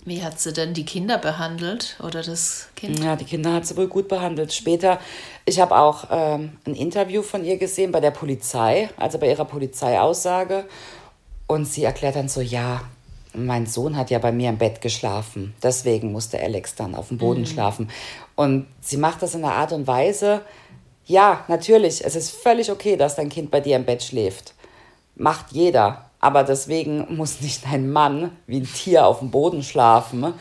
Wie 0.04 0.22
hat 0.22 0.38
sie 0.38 0.52
denn 0.52 0.72
die 0.72 0.84
Kinder 0.84 1.18
behandelt 1.18 1.96
oder 2.00 2.22
das 2.22 2.68
Kind? 2.76 3.02
Ja, 3.02 3.16
die 3.16 3.24
Kinder 3.24 3.52
hat 3.54 3.66
sie 3.66 3.76
wohl 3.76 3.88
gut 3.88 4.06
behandelt. 4.08 4.52
Später, 4.52 5.00
ich 5.44 5.58
habe 5.60 5.76
auch 5.76 6.06
ähm, 6.10 6.52
ein 6.64 6.74
Interview 6.74 7.22
von 7.22 7.44
ihr 7.44 7.56
gesehen 7.56 7.92
bei 7.92 8.00
der 8.00 8.10
Polizei, 8.12 8.88
also 8.96 9.18
bei 9.18 9.28
ihrer 9.28 9.44
Polizeiaussage. 9.44 10.64
Und 11.46 11.66
sie 11.66 11.84
erklärt 11.84 12.16
dann 12.16 12.28
so, 12.28 12.40
ja, 12.40 12.82
mein 13.34 13.66
Sohn 13.66 13.96
hat 13.96 14.10
ja 14.10 14.18
bei 14.18 14.32
mir 14.32 14.48
im 14.48 14.58
Bett 14.58 14.80
geschlafen. 14.80 15.54
Deswegen 15.62 16.12
musste 16.12 16.40
Alex 16.40 16.74
dann 16.74 16.94
auf 16.94 17.08
dem 17.08 17.18
Boden 17.18 17.40
mhm. 17.40 17.46
schlafen. 17.46 17.90
Und 18.34 18.66
sie 18.80 18.96
macht 18.96 19.22
das 19.22 19.34
in 19.34 19.44
einer 19.44 19.54
Art 19.54 19.72
und 19.72 19.86
Weise, 19.86 20.42
ja, 21.04 21.44
natürlich, 21.48 22.04
es 22.04 22.14
ist 22.14 22.30
völlig 22.30 22.70
okay, 22.70 22.96
dass 22.96 23.16
dein 23.16 23.28
Kind 23.28 23.50
bei 23.50 23.60
dir 23.60 23.76
im 23.76 23.84
Bett 23.84 24.02
schläft. 24.02 24.54
Macht 25.16 25.52
jeder. 25.52 26.06
Aber 26.20 26.44
deswegen 26.44 27.16
muss 27.16 27.40
nicht 27.40 27.66
ein 27.66 27.90
Mann 27.90 28.30
wie 28.46 28.60
ein 28.60 28.72
Tier 28.72 29.06
auf 29.06 29.18
dem 29.18 29.32
Boden 29.32 29.64
schlafen, 29.64 30.32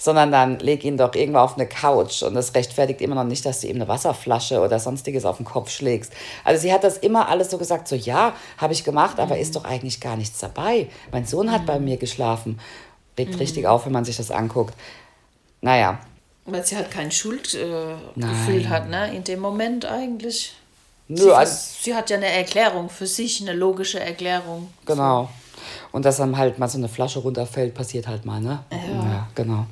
sondern 0.00 0.32
dann 0.32 0.58
leg 0.60 0.82
ihn 0.82 0.96
doch 0.96 1.14
irgendwo 1.14 1.40
auf 1.40 1.56
eine 1.56 1.68
Couch. 1.68 2.22
Und 2.22 2.34
das 2.34 2.54
rechtfertigt 2.54 3.02
immer 3.02 3.14
noch 3.14 3.24
nicht, 3.24 3.44
dass 3.44 3.60
du 3.60 3.66
ihm 3.66 3.76
eine 3.76 3.86
Wasserflasche 3.86 4.60
oder 4.60 4.80
sonstiges 4.80 5.26
auf 5.26 5.36
den 5.36 5.44
Kopf 5.44 5.70
schlägst. 5.70 6.10
Also 6.42 6.62
sie 6.62 6.72
hat 6.72 6.84
das 6.84 6.96
immer 6.96 7.28
alles 7.28 7.50
so 7.50 7.58
gesagt, 7.58 7.86
so 7.86 7.94
ja, 7.94 8.32
habe 8.56 8.72
ich 8.72 8.82
gemacht, 8.82 9.20
aber 9.20 9.36
ist 9.36 9.56
doch 9.56 9.64
eigentlich 9.64 10.00
gar 10.00 10.16
nichts 10.16 10.38
dabei. 10.38 10.88
Mein 11.12 11.26
Sohn 11.26 11.52
hat 11.52 11.66
bei 11.66 11.78
mir 11.78 11.98
geschlafen. 11.98 12.58
Regt 13.18 13.32
mhm. 13.32 13.38
richtig 13.38 13.66
auf, 13.66 13.84
wenn 13.84 13.92
man 13.92 14.06
sich 14.06 14.16
das 14.16 14.30
anguckt. 14.30 14.74
Naja. 15.60 15.98
Weil 16.46 16.64
sie 16.64 16.76
halt 16.76 16.90
kein 16.90 17.12
Schuldgefühl 17.12 17.68
äh, 18.16 18.66
hat, 18.68 18.88
ne? 18.88 19.14
In 19.14 19.22
dem 19.24 19.40
Moment 19.40 19.84
eigentlich. 19.84 20.54
Nö, 21.08 21.24
sie, 21.24 21.30
also, 21.30 21.54
sie 21.82 21.94
hat 21.94 22.08
ja 22.08 22.16
eine 22.16 22.32
Erklärung 22.32 22.88
für 22.88 23.06
sich, 23.06 23.42
eine 23.42 23.52
logische 23.52 24.00
Erklärung. 24.00 24.72
Genau. 24.86 25.28
Und 25.92 26.06
dass 26.06 26.16
dann 26.16 26.38
halt 26.38 26.58
mal 26.58 26.68
so 26.68 26.78
eine 26.78 26.88
Flasche 26.88 27.18
runterfällt, 27.18 27.74
passiert 27.74 28.08
halt 28.08 28.24
mal, 28.24 28.40
ne? 28.40 28.64
Ja, 28.70 28.78
ja 28.78 29.28
genau. 29.34 29.66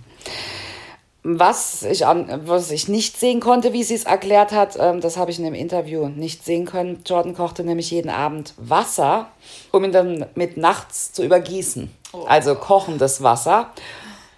Was 1.24 1.82
ich, 1.82 2.06
an, 2.06 2.42
was 2.46 2.70
ich 2.70 2.88
nicht 2.88 3.18
sehen 3.18 3.40
konnte, 3.40 3.72
wie 3.72 3.82
sie 3.82 3.94
es 3.94 4.04
erklärt 4.04 4.52
hat, 4.52 4.76
ähm, 4.80 5.00
das 5.00 5.16
habe 5.16 5.30
ich 5.30 5.38
in 5.38 5.44
dem 5.44 5.54
Interview 5.54 6.08
nicht 6.08 6.44
sehen 6.44 6.64
können. 6.64 7.02
Jordan 7.04 7.34
kochte 7.34 7.64
nämlich 7.64 7.90
jeden 7.90 8.08
Abend 8.08 8.54
Wasser, 8.56 9.28
um 9.72 9.84
ihn 9.84 9.92
dann 9.92 10.26
mit 10.36 10.56
nachts 10.56 11.12
zu 11.12 11.24
übergießen. 11.24 11.90
Oh. 12.12 12.24
Also 12.26 12.54
kochendes 12.54 13.22
Wasser. 13.22 13.72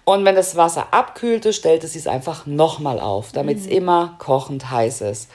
Und 0.03 0.25
wenn 0.25 0.35
das 0.35 0.55
Wasser 0.55 0.87
abkühlte, 0.91 1.53
stellte 1.53 1.87
sie 1.87 1.99
es 1.99 2.07
einfach 2.07 2.45
nochmal 2.45 2.99
auf, 2.99 3.31
damit 3.31 3.59
es 3.59 3.65
mhm. 3.65 3.71
immer 3.71 4.15
kochend 4.17 4.71
heiß 4.71 5.01
ist. 5.01 5.29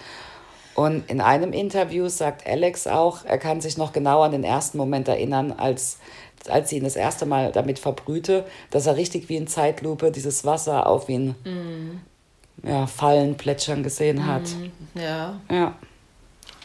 Und 0.75 1.09
in 1.09 1.23
einem 1.23 1.55
Interview 1.55 2.09
sagt 2.09 2.47
Alex 2.47 2.87
auch, 2.87 3.25
er 3.25 3.39
kann 3.39 3.63
sich 3.63 3.79
noch 3.79 3.95
genau 3.95 4.21
an 4.21 4.33
den 4.33 4.45
ersten 4.45 4.77
Moment 4.77 5.09
erinnern, 5.09 5.53
als, 5.57 5.97
als 6.51 6.71
sie 6.71 6.79
ihn 6.79 6.85
das 6.85 6.97
erste 6.97 7.27
Mal 7.27 7.53
damit 7.53 7.79
verbrühte, 7.79 8.45
dass 8.71 8.87
er 8.87 8.97
richtig 8.97 9.29
wie 9.29 9.37
in 9.37 9.47
Zeitlupe 9.47 10.11
dieses 10.11 10.45
Wasser 10.45 10.87
auf 10.87 11.09
ihn 11.09 11.35
mm. 11.45 12.69
ja, 12.69 12.87
fallen, 12.87 13.37
plätschern 13.37 13.83
gesehen 13.83 14.27
hat. 14.27 14.43
Mm, 14.43 14.99
ja. 14.99 15.41
Ja. 15.51 15.75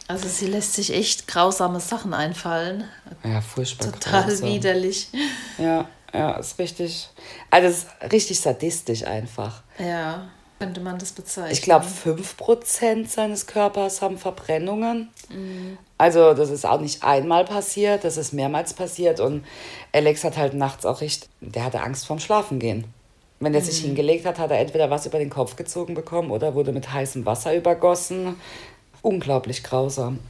Also 0.08 0.28
sie 0.28 0.46
lässt 0.46 0.74
sich 0.74 0.92
echt 0.92 1.26
grausame 1.26 1.80
Sachen 1.80 2.12
einfallen. 2.12 2.84
Ja, 3.24 3.40
furchtbar. 3.40 3.92
Total 3.92 4.24
grausam. 4.24 4.48
widerlich. 4.48 5.08
Ja, 5.58 5.88
ja, 6.12 6.32
ist 6.32 6.58
richtig. 6.58 7.08
Also 7.50 7.68
ist 7.68 7.86
richtig 8.12 8.40
sadistisch 8.40 9.04
einfach. 9.04 9.62
Ja 9.78 10.28
könnte 10.62 10.80
man 10.80 10.98
das 10.98 11.12
bezeichnen? 11.12 11.52
Ich 11.52 11.62
glaube, 11.62 11.84
5% 11.86 13.08
seines 13.08 13.46
Körpers 13.46 14.00
haben 14.00 14.16
Verbrennungen. 14.16 15.08
Mhm. 15.28 15.78
Also 15.98 16.34
das 16.34 16.50
ist 16.50 16.64
auch 16.64 16.80
nicht 16.80 17.02
einmal 17.02 17.44
passiert, 17.44 18.04
das 18.04 18.16
ist 18.16 18.32
mehrmals 18.32 18.74
passiert. 18.74 19.20
Und 19.20 19.44
Alex 19.92 20.22
hat 20.24 20.36
halt 20.36 20.54
nachts 20.54 20.86
auch 20.86 21.00
richtig, 21.00 21.28
der 21.40 21.64
hatte 21.64 21.80
Angst 21.80 22.06
vorm 22.06 22.20
Schlafengehen. 22.20 22.84
Wenn 23.40 23.54
er 23.54 23.60
mhm. 23.60 23.64
sich 23.64 23.78
hingelegt 23.80 24.24
hat, 24.24 24.38
hat 24.38 24.52
er 24.52 24.60
entweder 24.60 24.88
was 24.88 25.04
über 25.04 25.18
den 25.18 25.30
Kopf 25.30 25.56
gezogen 25.56 25.94
bekommen 25.94 26.30
oder 26.30 26.54
wurde 26.54 26.72
mit 26.72 26.92
heißem 26.92 27.26
Wasser 27.26 27.56
übergossen. 27.56 28.36
Unglaublich 29.02 29.64
grausam. 29.64 30.20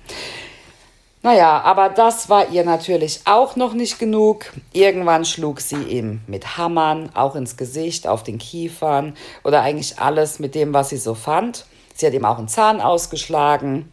Naja, 1.25 1.61
aber 1.61 1.89
das 1.89 2.29
war 2.29 2.49
ihr 2.51 2.65
natürlich 2.65 3.21
auch 3.27 3.55
noch 3.55 3.75
nicht 3.75 4.01
genug. 4.01 4.53
Irgendwann 4.73 5.25
schlug 5.25 5.61
sie 5.61 5.83
ihm 5.85 6.21
mit 6.27 6.57
Hammern 6.57 7.11
auch 7.15 7.37
ins 7.37 7.57
Gesicht, 7.57 8.09
auf 8.09 8.25
den 8.25 8.39
Kiefern 8.39 9.17
oder 9.45 9.63
eigentlich 9.63 10.01
alles 10.01 10.41
mit 10.41 10.57
dem, 10.57 10.75
was 10.75 10.89
sie 10.89 10.97
so 10.97 11.15
fand. 11.15 11.65
Sie 11.95 12.07
hat 12.07 12.13
ihm 12.13 12.25
auch 12.25 12.39
einen 12.39 12.49
Zahn 12.49 12.81
ausgeschlagen. 12.81 13.93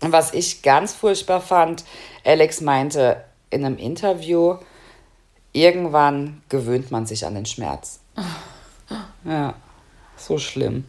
Was 0.00 0.32
ich 0.32 0.62
ganz 0.62 0.94
furchtbar 0.94 1.42
fand, 1.42 1.84
Alex 2.24 2.62
meinte 2.62 3.22
in 3.50 3.64
einem 3.66 3.76
Interview, 3.76 4.56
irgendwann 5.52 6.42
gewöhnt 6.48 6.90
man 6.90 7.04
sich 7.04 7.26
an 7.26 7.34
den 7.34 7.46
Schmerz. 7.46 8.00
Ja, 9.24 9.54
so 10.16 10.38
schlimm. 10.38 10.86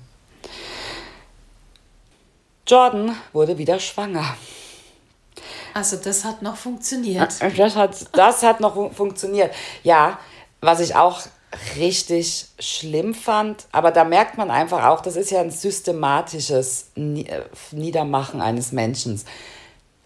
Jordan 2.65 3.15
wurde 3.33 3.57
wieder 3.57 3.79
schwanger. 3.79 4.35
Also 5.73 5.97
das 5.97 6.23
hat 6.25 6.41
noch 6.41 6.55
funktioniert. 6.55 7.41
Äh, 7.41 7.51
das 7.51 7.75
hat, 7.75 7.95
das 8.13 8.43
hat 8.43 8.59
noch 8.59 8.93
funktioniert. 8.93 9.53
Ja, 9.83 10.19
was 10.61 10.79
ich 10.79 10.95
auch 10.95 11.21
richtig 11.77 12.45
schlimm 12.59 13.13
fand, 13.13 13.67
aber 13.71 13.91
da 13.91 14.03
merkt 14.03 14.37
man 14.37 14.49
einfach 14.49 14.85
auch, 14.85 15.01
das 15.01 15.15
ist 15.15 15.31
ja 15.31 15.41
ein 15.41 15.51
systematisches 15.51 16.87
äh, 16.95 17.25
Niedermachen 17.71 18.41
eines 18.41 18.71
Menschen. 18.71 19.21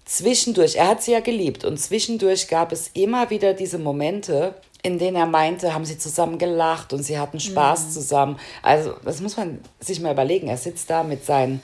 Zwischendurch, 0.05 0.75
er 0.75 0.87
hat 0.87 1.03
sie 1.03 1.11
ja 1.11 1.19
geliebt 1.19 1.65
und 1.65 1.77
zwischendurch 1.77 2.47
gab 2.47 2.71
es 2.71 2.89
immer 2.93 3.29
wieder 3.29 3.53
diese 3.53 3.77
Momente, 3.77 4.55
in 4.83 4.99
denen 4.99 5.17
er 5.17 5.25
meinte, 5.25 5.73
haben 5.73 5.85
sie 5.85 5.97
zusammen 5.97 6.37
gelacht 6.37 6.93
und 6.93 7.03
sie 7.03 7.19
hatten 7.19 7.39
Spaß 7.39 7.85
mhm. 7.85 7.91
zusammen. 7.91 8.39
Also 8.61 8.93
das 9.03 9.21
muss 9.21 9.35
man 9.35 9.59
sich 9.79 9.99
mal 9.99 10.13
überlegen. 10.13 10.47
Er 10.47 10.57
sitzt 10.57 10.89
da 10.89 11.03
mit 11.03 11.25
seinen 11.25 11.61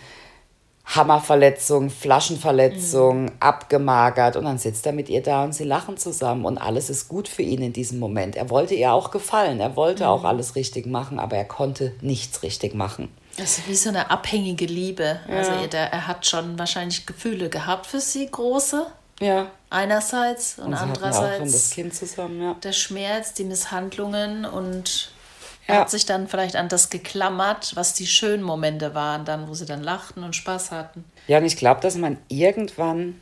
Hammerverletzung, 0.85 1.89
Flaschenverletzung, 1.89 3.23
mhm. 3.23 3.31
abgemagert 3.39 4.35
und 4.35 4.45
dann 4.45 4.57
sitzt 4.57 4.85
er 4.85 4.91
mit 4.91 5.09
ihr 5.09 5.23
da 5.23 5.43
und 5.43 5.53
sie 5.53 5.63
lachen 5.63 5.97
zusammen 5.97 6.45
und 6.45 6.57
alles 6.57 6.89
ist 6.89 7.07
gut 7.07 7.27
für 7.27 7.41
ihn 7.41 7.61
in 7.61 7.73
diesem 7.73 7.99
Moment. 7.99 8.35
Er 8.35 8.49
wollte 8.49 8.75
ihr 8.75 8.93
auch 8.93 9.09
gefallen, 9.09 9.59
er 9.59 9.75
wollte 9.75 10.03
mhm. 10.03 10.09
auch 10.09 10.23
alles 10.23 10.55
richtig 10.55 10.85
machen, 10.85 11.19
aber 11.19 11.37
er 11.37 11.45
konnte 11.45 11.93
nichts 12.01 12.43
richtig 12.43 12.75
machen. 12.75 13.09
Das 13.37 13.57
ist 13.57 13.67
wie 13.67 13.75
so 13.75 13.89
eine 13.89 14.11
abhängige 14.11 14.65
Liebe. 14.65 15.19
Ja. 15.27 15.37
Also 15.37 15.51
er, 15.51 15.73
er, 15.73 16.07
hat 16.07 16.25
schon 16.25 16.59
wahrscheinlich 16.59 17.05
Gefühle 17.05 17.49
gehabt 17.49 17.87
für 17.87 17.99
sie, 17.99 18.29
große. 18.29 18.85
Ja. 19.19 19.47
Einerseits 19.69 20.59
und, 20.59 20.65
und 20.65 20.73
andererseits. 20.75 21.39
Auch 21.39 21.43
das 21.43 21.69
Kind 21.71 21.95
zusammen, 21.95 22.41
ja. 22.41 22.55
Der 22.61 22.73
Schmerz, 22.73 23.33
die 23.33 23.45
Misshandlungen 23.45 24.45
und 24.45 25.12
er 25.67 25.75
ja. 25.75 25.81
hat 25.81 25.89
sich 25.89 26.05
dann 26.05 26.27
vielleicht 26.27 26.55
an 26.55 26.67
das 26.67 26.89
geklammert, 26.89 27.75
was 27.75 27.93
die 27.93 28.07
schönen 28.07 28.43
Momente 28.43 28.93
waren, 28.95 29.23
dann, 29.25 29.47
wo 29.47 29.53
sie 29.53 29.65
dann 29.65 29.81
lachten 29.81 30.23
und 30.23 30.35
Spaß 30.35 30.71
hatten. 30.71 31.05
Ja, 31.27 31.37
und 31.37 31.45
ich 31.45 31.55
glaube, 31.55 31.79
dass 31.81 31.95
man 31.95 32.17
irgendwann, 32.27 33.19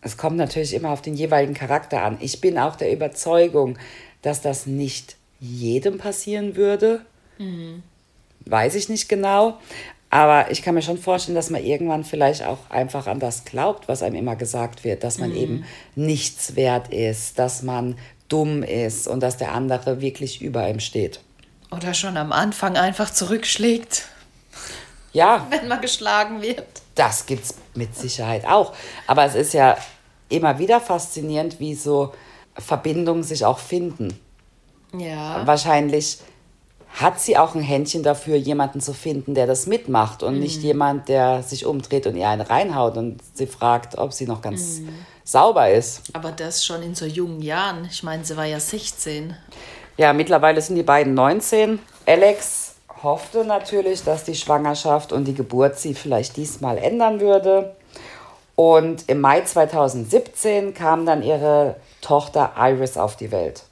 es 0.00 0.16
kommt 0.16 0.36
natürlich 0.36 0.74
immer 0.74 0.90
auf 0.90 1.02
den 1.02 1.14
jeweiligen 1.14 1.54
Charakter 1.54 2.02
an. 2.02 2.18
Ich 2.20 2.40
bin 2.40 2.58
auch 2.58 2.76
der 2.76 2.92
Überzeugung, 2.92 3.78
dass 4.22 4.40
das 4.40 4.66
nicht 4.66 5.16
jedem 5.40 5.98
passieren 5.98 6.54
würde. 6.54 7.04
Mhm. 7.38 7.82
Weiß 8.46 8.76
ich 8.76 8.88
nicht 8.88 9.08
genau. 9.08 9.58
Aber 10.08 10.50
ich 10.50 10.62
kann 10.62 10.74
mir 10.74 10.82
schon 10.82 10.98
vorstellen, 10.98 11.34
dass 11.34 11.50
man 11.50 11.64
irgendwann 11.64 12.04
vielleicht 12.04 12.44
auch 12.44 12.58
einfach 12.68 13.06
an 13.06 13.18
das 13.18 13.44
glaubt, 13.44 13.88
was 13.88 14.02
einem 14.02 14.16
immer 14.16 14.36
gesagt 14.36 14.84
wird, 14.84 15.02
dass 15.04 15.18
man 15.18 15.30
mhm. 15.30 15.36
eben 15.36 15.64
nichts 15.96 16.54
wert 16.54 16.92
ist, 16.92 17.38
dass 17.38 17.62
man 17.62 17.96
dumm 18.28 18.62
ist 18.62 19.08
und 19.08 19.20
dass 19.20 19.38
der 19.38 19.52
andere 19.52 20.00
wirklich 20.00 20.42
über 20.42 20.68
ihm 20.68 20.80
steht. 20.80 21.20
Oder 21.72 21.94
schon 21.94 22.16
am 22.16 22.32
Anfang 22.32 22.76
einfach 22.76 23.10
zurückschlägt. 23.10 24.04
Ja. 25.12 25.46
Wenn 25.50 25.68
man 25.68 25.80
geschlagen 25.80 26.42
wird. 26.42 26.66
Das 26.94 27.26
gibt 27.26 27.44
es 27.44 27.54
mit 27.74 27.96
Sicherheit 27.96 28.46
auch. 28.46 28.74
Aber 29.06 29.24
es 29.24 29.34
ist 29.34 29.54
ja 29.54 29.76
immer 30.28 30.58
wieder 30.58 30.80
faszinierend, 30.80 31.60
wie 31.60 31.74
so 31.74 32.12
Verbindungen 32.56 33.22
sich 33.22 33.44
auch 33.44 33.58
finden. 33.58 34.18
Ja. 34.96 35.46
Wahrscheinlich 35.46 36.18
hat 36.94 37.20
sie 37.20 37.38
auch 37.38 37.54
ein 37.54 37.62
Händchen 37.62 38.02
dafür, 38.02 38.36
jemanden 38.36 38.80
zu 38.80 38.92
finden, 38.92 39.34
der 39.34 39.46
das 39.46 39.66
mitmacht 39.66 40.22
und 40.22 40.34
mhm. 40.34 40.40
nicht 40.40 40.62
jemand, 40.62 41.08
der 41.08 41.42
sich 41.42 41.64
umdreht 41.64 42.06
und 42.06 42.16
ihr 42.16 42.28
eine 42.28 42.50
reinhaut 42.50 42.96
und 42.98 43.20
sie 43.34 43.46
fragt, 43.46 43.96
ob 43.96 44.12
sie 44.12 44.26
noch 44.26 44.42
ganz 44.42 44.80
mhm. 44.80 44.90
sauber 45.24 45.70
ist. 45.70 46.02
Aber 46.12 46.32
das 46.32 46.64
schon 46.64 46.82
in 46.82 46.94
so 46.94 47.06
jungen 47.06 47.40
Jahren. 47.40 47.86
Ich 47.90 48.02
meine, 48.02 48.24
sie 48.24 48.36
war 48.36 48.44
ja 48.44 48.60
16. 48.60 49.34
Ja, 49.96 50.12
mittlerweile 50.12 50.60
sind 50.60 50.76
die 50.76 50.82
beiden 50.82 51.14
19. 51.14 51.78
Alex 52.06 52.74
hoffte 53.02 53.44
natürlich, 53.44 54.04
dass 54.04 54.24
die 54.24 54.34
Schwangerschaft 54.34 55.12
und 55.12 55.24
die 55.24 55.34
Geburt 55.34 55.78
sie 55.78 55.94
vielleicht 55.94 56.36
diesmal 56.36 56.78
ändern 56.78 57.20
würde. 57.20 57.74
Und 58.54 59.08
im 59.08 59.20
Mai 59.20 59.42
2017 59.42 60.74
kam 60.74 61.06
dann 61.06 61.22
ihre 61.22 61.76
Tochter 62.00 62.52
Iris 62.56 62.96
auf 62.96 63.16
die 63.16 63.32
Welt. 63.32 63.64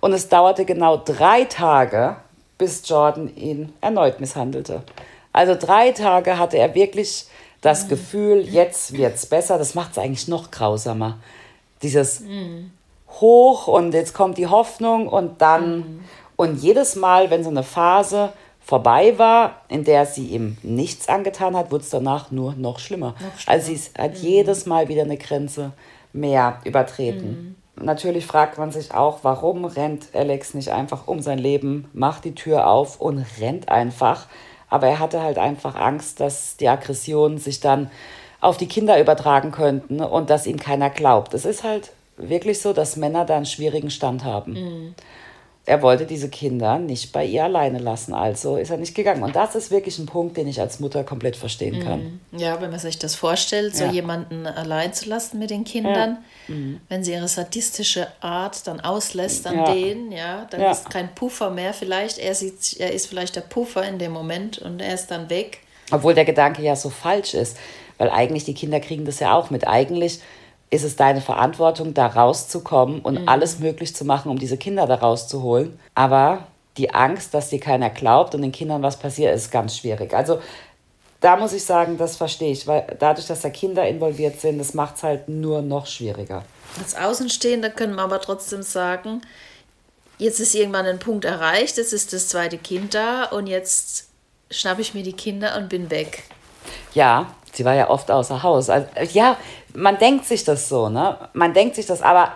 Und 0.00 0.12
es 0.12 0.28
dauerte 0.28 0.64
genau 0.64 0.96
drei 0.96 1.44
Tage, 1.44 2.16
bis 2.58 2.88
Jordan 2.88 3.34
ihn 3.34 3.72
erneut 3.80 4.20
misshandelte. 4.20 4.82
Also 5.32 5.54
drei 5.54 5.92
Tage 5.92 6.38
hatte 6.38 6.58
er 6.58 6.74
wirklich 6.74 7.26
das 7.60 7.84
mhm. 7.84 7.88
Gefühl, 7.88 8.40
jetzt 8.40 8.92
wird 8.92 9.16
es 9.16 9.26
besser. 9.26 9.58
Das 9.58 9.74
macht 9.74 9.92
es 9.92 9.98
eigentlich 9.98 10.28
noch 10.28 10.50
grausamer. 10.50 11.18
Dieses 11.82 12.20
mhm. 12.20 12.70
Hoch 13.20 13.66
und 13.66 13.92
jetzt 13.92 14.14
kommt 14.14 14.38
die 14.38 14.46
Hoffnung 14.46 15.08
und 15.08 15.40
dann. 15.42 15.78
Mhm. 15.78 16.00
Und 16.36 16.56
jedes 16.62 16.96
Mal, 16.96 17.30
wenn 17.30 17.42
so 17.42 17.48
eine 17.48 17.62
Phase 17.62 18.30
vorbei 18.60 19.16
war, 19.16 19.62
in 19.68 19.84
der 19.84 20.06
sie 20.06 20.26
ihm 20.26 20.58
nichts 20.62 21.08
angetan 21.08 21.56
hat, 21.56 21.70
wurde 21.70 21.84
es 21.84 21.90
danach 21.90 22.30
nur 22.30 22.54
noch 22.54 22.78
schlimmer. 22.78 23.14
noch 23.18 23.38
schlimmer. 23.38 23.52
Also 23.52 23.72
sie 23.72 23.80
hat 23.96 24.14
mhm. 24.14 24.20
jedes 24.20 24.66
Mal 24.66 24.88
wieder 24.88 25.02
eine 25.02 25.16
Grenze 25.16 25.72
mehr 26.12 26.58
übertreten. 26.64 27.56
Mhm. 27.76 27.84
Natürlich 27.84 28.26
fragt 28.26 28.58
man 28.58 28.72
sich 28.72 28.92
auch, 28.92 29.20
warum 29.22 29.64
rennt 29.66 30.08
Alex 30.14 30.54
nicht 30.54 30.70
einfach 30.70 31.06
um 31.06 31.20
sein 31.20 31.38
Leben, 31.38 31.88
macht 31.92 32.24
die 32.24 32.34
Tür 32.34 32.66
auf 32.66 33.00
und 33.00 33.24
rennt 33.38 33.68
einfach. 33.68 34.26
Aber 34.68 34.88
er 34.88 34.98
hatte 34.98 35.22
halt 35.22 35.38
einfach 35.38 35.76
Angst, 35.76 36.20
dass 36.20 36.56
die 36.56 36.68
Aggressionen 36.68 37.38
sich 37.38 37.60
dann 37.60 37.90
auf 38.40 38.56
die 38.56 38.68
Kinder 38.68 39.00
übertragen 39.00 39.52
könnten 39.52 40.00
und 40.00 40.30
dass 40.30 40.46
ihm 40.46 40.58
keiner 40.58 40.90
glaubt. 40.90 41.34
Es 41.34 41.44
ist 41.44 41.64
halt 41.64 41.92
wirklich 42.16 42.60
so, 42.60 42.72
dass 42.72 42.96
Männer 42.96 43.24
da 43.24 43.36
einen 43.36 43.46
schwierigen 43.46 43.90
Stand 43.90 44.24
haben. 44.24 44.52
Mhm 44.52 44.94
er 45.66 45.82
wollte 45.82 46.06
diese 46.06 46.28
Kinder 46.28 46.78
nicht 46.78 47.10
bei 47.12 47.24
ihr 47.24 47.42
alleine 47.42 47.78
lassen, 47.78 48.14
also 48.14 48.56
ist 48.56 48.70
er 48.70 48.76
nicht 48.76 48.94
gegangen. 48.94 49.24
Und 49.24 49.34
das 49.34 49.56
ist 49.56 49.72
wirklich 49.72 49.98
ein 49.98 50.06
Punkt, 50.06 50.36
den 50.36 50.46
ich 50.46 50.60
als 50.60 50.78
Mutter 50.78 51.02
komplett 51.02 51.34
verstehen 51.34 51.82
kann. 51.82 52.20
Mhm. 52.30 52.38
Ja, 52.38 52.60
wenn 52.60 52.70
man 52.70 52.78
sich 52.78 53.00
das 53.00 53.16
vorstellt, 53.16 53.74
so 53.74 53.84
ja. 53.84 53.90
jemanden 53.90 54.46
allein 54.46 54.92
zu 54.92 55.08
lassen 55.08 55.40
mit 55.40 55.50
den 55.50 55.64
Kindern, 55.64 56.18
ja. 56.46 56.54
mhm. 56.54 56.80
wenn 56.88 57.02
sie 57.02 57.12
ihre 57.12 57.26
sadistische 57.26 58.06
Art 58.20 58.64
dann 58.68 58.78
auslässt 58.78 59.44
an 59.48 59.56
ja. 59.56 59.72
denen, 59.74 60.12
ja, 60.12 60.46
dann 60.48 60.60
ist 60.60 60.88
kein 60.88 61.12
Puffer 61.16 61.50
mehr 61.50 61.74
vielleicht. 61.74 62.18
Er, 62.18 62.36
sieht, 62.36 62.76
er 62.78 62.92
ist 62.92 63.08
vielleicht 63.08 63.34
der 63.34 63.40
Puffer 63.40 63.86
in 63.86 63.98
dem 63.98 64.12
Moment 64.12 64.58
und 64.58 64.80
er 64.80 64.94
ist 64.94 65.08
dann 65.08 65.28
weg. 65.30 65.58
Obwohl 65.90 66.14
der 66.14 66.24
Gedanke 66.24 66.62
ja 66.62 66.76
so 66.76 66.90
falsch 66.90 67.34
ist, 67.34 67.56
weil 67.98 68.10
eigentlich 68.10 68.44
die 68.44 68.54
Kinder 68.54 68.78
kriegen 68.78 69.04
das 69.04 69.18
ja 69.18 69.34
auch 69.34 69.50
mit. 69.50 69.66
Eigentlich 69.66 70.20
ist 70.70 70.84
es 70.84 70.96
deine 70.96 71.20
Verantwortung, 71.20 71.94
da 71.94 72.06
rauszukommen 72.06 73.00
und 73.00 73.22
mhm. 73.22 73.28
alles 73.28 73.58
möglich 73.58 73.94
zu 73.94 74.04
machen, 74.04 74.30
um 74.30 74.38
diese 74.38 74.56
Kinder 74.56 74.86
da 74.86 74.96
rauszuholen. 74.96 75.78
Aber 75.94 76.46
die 76.76 76.92
Angst, 76.92 77.34
dass 77.34 77.50
dir 77.50 77.60
keiner 77.60 77.90
glaubt 77.90 78.34
und 78.34 78.42
den 78.42 78.52
Kindern 78.52 78.82
was 78.82 78.98
passiert, 78.98 79.34
ist 79.34 79.50
ganz 79.50 79.76
schwierig. 79.76 80.12
Also 80.12 80.40
da 81.20 81.36
muss 81.36 81.52
ich 81.52 81.64
sagen, 81.64 81.96
das 81.96 82.16
verstehe 82.16 82.52
ich, 82.52 82.66
weil 82.66 82.96
dadurch, 82.98 83.26
dass 83.26 83.40
da 83.40 83.50
Kinder 83.50 83.86
involviert 83.86 84.40
sind, 84.40 84.58
das 84.58 84.74
macht 84.74 84.96
es 84.96 85.02
halt 85.02 85.28
nur 85.28 85.62
noch 85.62 85.86
schwieriger. 85.86 86.44
Als 86.78 86.94
Außenstehender 86.94 87.70
können 87.70 87.94
wir 87.94 88.02
aber 88.02 88.20
trotzdem 88.20 88.62
sagen, 88.62 89.22
jetzt 90.18 90.40
ist 90.40 90.54
irgendwann 90.54 90.86
ein 90.86 90.98
Punkt 90.98 91.24
erreicht, 91.24 91.78
jetzt 91.78 91.92
ist 91.92 92.12
das 92.12 92.28
zweite 92.28 92.58
Kind 92.58 92.94
da 92.94 93.24
und 93.24 93.46
jetzt 93.46 94.08
schnappe 94.50 94.82
ich 94.82 94.94
mir 94.94 95.02
die 95.02 95.14
Kinder 95.14 95.56
und 95.56 95.68
bin 95.68 95.90
weg. 95.90 96.24
Ja, 96.92 97.34
sie 97.56 97.64
war 97.64 97.74
ja 97.74 97.90
oft 97.90 98.10
außer 98.10 98.42
Haus. 98.42 98.70
Also, 98.70 98.86
ja, 99.12 99.36
man 99.74 99.98
denkt 99.98 100.26
sich 100.26 100.44
das 100.44 100.68
so, 100.68 100.88
ne? 100.88 101.16
Man 101.32 101.54
denkt 101.54 101.76
sich 101.76 101.86
das, 101.86 102.02
aber 102.02 102.32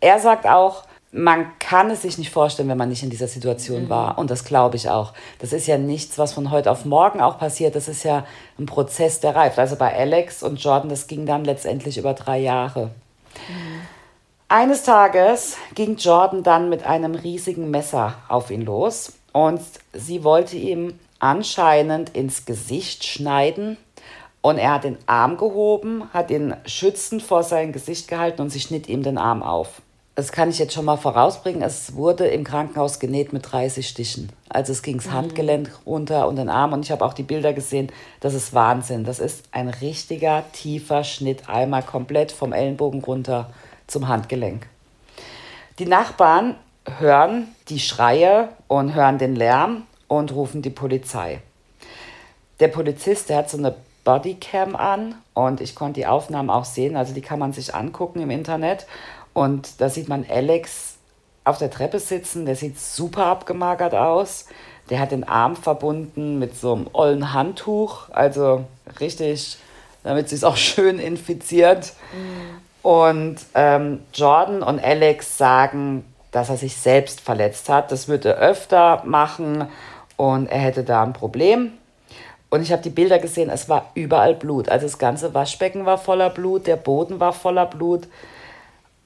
er 0.00 0.18
sagt 0.18 0.46
auch, 0.46 0.84
man 1.14 1.58
kann 1.58 1.90
es 1.90 2.02
sich 2.02 2.16
nicht 2.16 2.30
vorstellen, 2.30 2.70
wenn 2.70 2.78
man 2.78 2.88
nicht 2.88 3.02
in 3.02 3.10
dieser 3.10 3.28
Situation 3.28 3.84
mhm. 3.84 3.88
war. 3.90 4.18
Und 4.18 4.30
das 4.30 4.44
glaube 4.44 4.76
ich 4.76 4.88
auch. 4.88 5.12
Das 5.40 5.52
ist 5.52 5.66
ja 5.66 5.76
nichts, 5.76 6.18
was 6.18 6.32
von 6.32 6.50
heute 6.50 6.70
auf 6.70 6.86
morgen 6.86 7.20
auch 7.20 7.38
passiert. 7.38 7.76
Das 7.76 7.86
ist 7.86 8.02
ja 8.02 8.24
ein 8.58 8.64
Prozess, 8.64 9.20
der 9.20 9.36
reift. 9.36 9.58
Also 9.58 9.76
bei 9.76 9.94
Alex 9.94 10.42
und 10.42 10.62
Jordan, 10.62 10.88
das 10.88 11.06
ging 11.06 11.26
dann 11.26 11.44
letztendlich 11.44 11.98
über 11.98 12.14
drei 12.14 12.38
Jahre. 12.38 12.86
Mhm. 13.48 13.82
Eines 14.48 14.82
Tages 14.82 15.56
ging 15.74 15.96
Jordan 15.96 16.42
dann 16.42 16.68
mit 16.68 16.84
einem 16.84 17.14
riesigen 17.14 17.70
Messer 17.70 18.16
auf 18.28 18.50
ihn 18.50 18.60
los 18.62 19.14
und 19.32 19.62
sie 19.94 20.24
wollte 20.24 20.56
ihm 20.56 20.98
anscheinend 21.20 22.10
ins 22.10 22.44
Gesicht 22.44 23.04
schneiden 23.04 23.78
und 24.42 24.58
er 24.58 24.74
hat 24.74 24.84
den 24.84 24.98
Arm 25.06 25.36
gehoben, 25.36 26.12
hat 26.12 26.30
ihn 26.30 26.54
schützend 26.66 27.22
vor 27.22 27.44
sein 27.44 27.72
Gesicht 27.72 28.08
gehalten 28.08 28.42
und 28.42 28.50
sie 28.50 28.60
schnitt 28.60 28.88
ihm 28.88 29.02
den 29.02 29.16
Arm 29.16 29.42
auf. 29.42 29.80
Das 30.14 30.30
kann 30.30 30.50
ich 30.50 30.58
jetzt 30.58 30.74
schon 30.74 30.84
mal 30.84 30.98
vorausbringen. 30.98 31.62
Es 31.62 31.94
wurde 31.94 32.26
im 32.26 32.44
Krankenhaus 32.44 32.98
genäht 32.98 33.32
mit 33.32 33.50
30 33.50 33.88
Stichen. 33.88 34.28
Also 34.50 34.72
es 34.72 34.82
ging 34.82 34.98
das 34.98 35.06
mhm. 35.06 35.12
Handgelenk 35.12 35.70
runter 35.86 36.28
und 36.28 36.36
den 36.36 36.50
Arm. 36.50 36.74
Und 36.74 36.84
ich 36.84 36.90
habe 36.90 37.02
auch 37.02 37.14
die 37.14 37.22
Bilder 37.22 37.54
gesehen. 37.54 37.90
Das 38.20 38.34
ist 38.34 38.52
Wahnsinn. 38.52 39.04
Das 39.04 39.20
ist 39.20 39.44
ein 39.52 39.68
richtiger, 39.68 40.44
tiefer 40.52 41.02
Schnitt. 41.04 41.48
Einmal 41.48 41.82
komplett 41.82 42.30
vom 42.30 42.52
Ellenbogen 42.52 43.02
runter 43.02 43.50
zum 43.86 44.08
Handgelenk. 44.08 44.66
Die 45.78 45.86
Nachbarn 45.86 46.56
hören 46.98 47.48
die 47.70 47.80
Schreie 47.80 48.50
und 48.68 48.94
hören 48.94 49.16
den 49.16 49.34
Lärm 49.34 49.86
und 50.08 50.34
rufen 50.34 50.60
die 50.60 50.70
Polizei. 50.70 51.40
Der 52.60 52.68
Polizist, 52.68 53.30
der 53.30 53.38
hat 53.38 53.50
so 53.50 53.56
eine 53.56 53.74
Bodycam 54.04 54.76
an 54.76 55.14
und 55.34 55.60
ich 55.60 55.74
konnte 55.74 56.00
die 56.00 56.06
Aufnahmen 56.06 56.50
auch 56.50 56.64
sehen. 56.64 56.96
Also 56.96 57.14
die 57.14 57.20
kann 57.20 57.38
man 57.38 57.52
sich 57.52 57.74
angucken 57.74 58.20
im 58.20 58.30
Internet. 58.30 58.86
Und 59.32 59.80
da 59.80 59.88
sieht 59.88 60.08
man 60.08 60.26
Alex 60.28 60.96
auf 61.44 61.58
der 61.58 61.70
Treppe 61.70 61.98
sitzen. 61.98 62.46
Der 62.46 62.56
sieht 62.56 62.78
super 62.78 63.26
abgemagert 63.26 63.94
aus. 63.94 64.46
Der 64.90 64.98
hat 64.98 65.12
den 65.12 65.24
Arm 65.24 65.56
verbunden 65.56 66.38
mit 66.38 66.56
so 66.56 66.74
einem 66.74 66.90
ollen 66.92 67.32
Handtuch. 67.32 68.10
Also 68.10 68.64
richtig, 69.00 69.58
damit 70.02 70.28
sie 70.28 70.34
es 70.34 70.44
auch 70.44 70.56
schön 70.56 70.98
infiziert. 70.98 71.92
Mhm. 72.12 72.88
Und 72.88 73.36
ähm, 73.54 74.00
Jordan 74.12 74.62
und 74.62 74.82
Alex 74.82 75.38
sagen, 75.38 76.04
dass 76.32 76.48
er 76.48 76.56
sich 76.56 76.76
selbst 76.76 77.20
verletzt 77.20 77.68
hat. 77.68 77.92
Das 77.92 78.08
würde 78.08 78.30
er 78.30 78.38
öfter 78.38 79.02
machen 79.04 79.68
und 80.16 80.46
er 80.46 80.58
hätte 80.58 80.82
da 80.82 81.02
ein 81.04 81.12
Problem. 81.12 81.72
Und 82.52 82.60
ich 82.60 82.70
habe 82.70 82.82
die 82.82 82.90
Bilder 82.90 83.18
gesehen, 83.18 83.48
es 83.48 83.70
war 83.70 83.92
überall 83.94 84.34
Blut. 84.34 84.68
Also 84.68 84.84
das 84.84 84.98
ganze 84.98 85.32
Waschbecken 85.32 85.86
war 85.86 85.96
voller 85.96 86.28
Blut, 86.28 86.66
der 86.66 86.76
Boden 86.76 87.18
war 87.18 87.32
voller 87.32 87.64
Blut. 87.64 88.08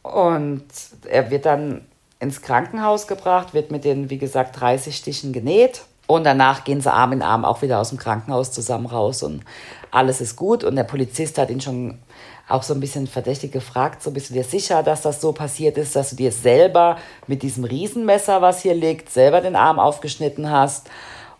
Und 0.02 0.64
er 1.09 1.30
wird 1.30 1.46
dann 1.46 1.87
ins 2.18 2.42
Krankenhaus 2.42 3.06
gebracht, 3.06 3.54
wird 3.54 3.70
mit 3.70 3.85
den, 3.85 4.11
wie 4.11 4.18
gesagt, 4.18 4.61
30 4.61 4.96
Stichen 4.96 5.32
genäht. 5.32 5.82
Und 6.09 6.24
danach 6.24 6.64
gehen 6.64 6.80
sie 6.80 6.92
Arm 6.92 7.12
in 7.12 7.22
Arm 7.22 7.44
auch 7.44 7.62
wieder 7.62 7.78
aus 7.78 7.90
dem 7.90 7.98
Krankenhaus 7.98 8.50
zusammen 8.50 8.87
raus 8.87 9.22
und 9.22 9.44
alles 9.92 10.20
ist 10.20 10.35
gut. 10.35 10.64
Und 10.64 10.74
der 10.74 10.82
Polizist 10.82 11.38
hat 11.38 11.48
ihn 11.48 11.61
schon 11.61 11.98
auch 12.48 12.64
so 12.64 12.74
ein 12.74 12.80
bisschen 12.80 13.06
verdächtig 13.06 13.52
gefragt, 13.52 14.02
so 14.02 14.11
bist 14.11 14.30
du 14.30 14.35
dir 14.35 14.42
sicher, 14.42 14.82
dass 14.82 15.02
das 15.02 15.20
so 15.20 15.30
passiert 15.30 15.78
ist, 15.78 15.94
dass 15.94 16.11
du 16.11 16.16
dir 16.16 16.32
selber 16.32 16.96
mit 17.28 17.44
diesem 17.44 17.62
Riesenmesser, 17.62 18.42
was 18.42 18.62
hier 18.62 18.74
liegt, 18.74 19.09
selber 19.09 19.40
den 19.40 19.54
Arm 19.54 19.78
aufgeschnitten 19.78 20.50
hast? 20.50 20.90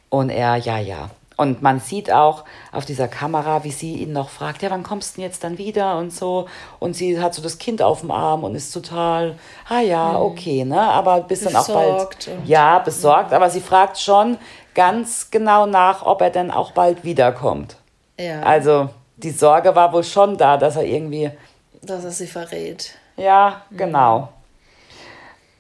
Und 0.09 0.31
er, 0.31 0.55
ja, 0.55 0.79
ja. 0.79 1.11
Und 1.37 1.61
man 1.61 1.81
sieht 1.81 2.11
auch 2.11 2.45
auf 2.73 2.87
dieser 2.87 3.09
Kamera, 3.09 3.63
wie 3.63 3.71
sie 3.71 3.97
ihn 3.97 4.13
noch 4.13 4.31
fragt, 4.31 4.63
ja, 4.63 4.71
wann 4.71 4.83
kommst 4.83 5.13
du 5.13 5.21
denn 5.21 5.31
jetzt 5.31 5.45
dann 5.45 5.59
wieder 5.59 5.99
und 5.99 6.11
so. 6.11 6.47
Und 6.79 6.95
sie 6.95 7.21
hat 7.21 7.35
so 7.35 7.43
das 7.43 7.59
Kind 7.59 7.83
auf 7.83 8.01
dem 8.01 8.11
Arm 8.11 8.43
und 8.43 8.55
ist 8.55 8.73
total, 8.73 9.39
ah 9.69 9.81
ja, 9.81 10.13
mhm. 10.13 10.17
okay, 10.17 10.65
ne? 10.65 10.81
Aber 10.81 11.21
bis 11.21 11.41
dann 11.43 11.55
auch 11.55 11.69
bald. 11.69 12.31
Ja, 12.47 12.79
besorgt. 12.79 13.35
Aber 13.35 13.51
sie 13.51 13.61
fragt 13.61 13.99
schon 13.99 14.39
ganz 14.75 15.31
genau 15.31 15.67
nach, 15.67 16.07
ob 16.07 16.23
er 16.23 16.31
denn 16.31 16.51
auch 16.51 16.73
bald 16.73 17.05
wiederkommt. 17.05 17.77
Ja. 18.19 18.41
Also 18.41 18.89
die 19.17 19.31
Sorge 19.31 19.75
war 19.75 19.93
wohl 19.93 20.05
schon 20.05 20.39
da, 20.39 20.57
dass 20.57 20.77
er 20.77 20.85
irgendwie. 20.85 21.31
Dass 21.83 22.05
er 22.05 22.13
sie 22.13 22.27
verrät. 22.27 22.95
Ja, 23.19 23.63
mhm. 23.69 23.77
genau. 23.77 24.29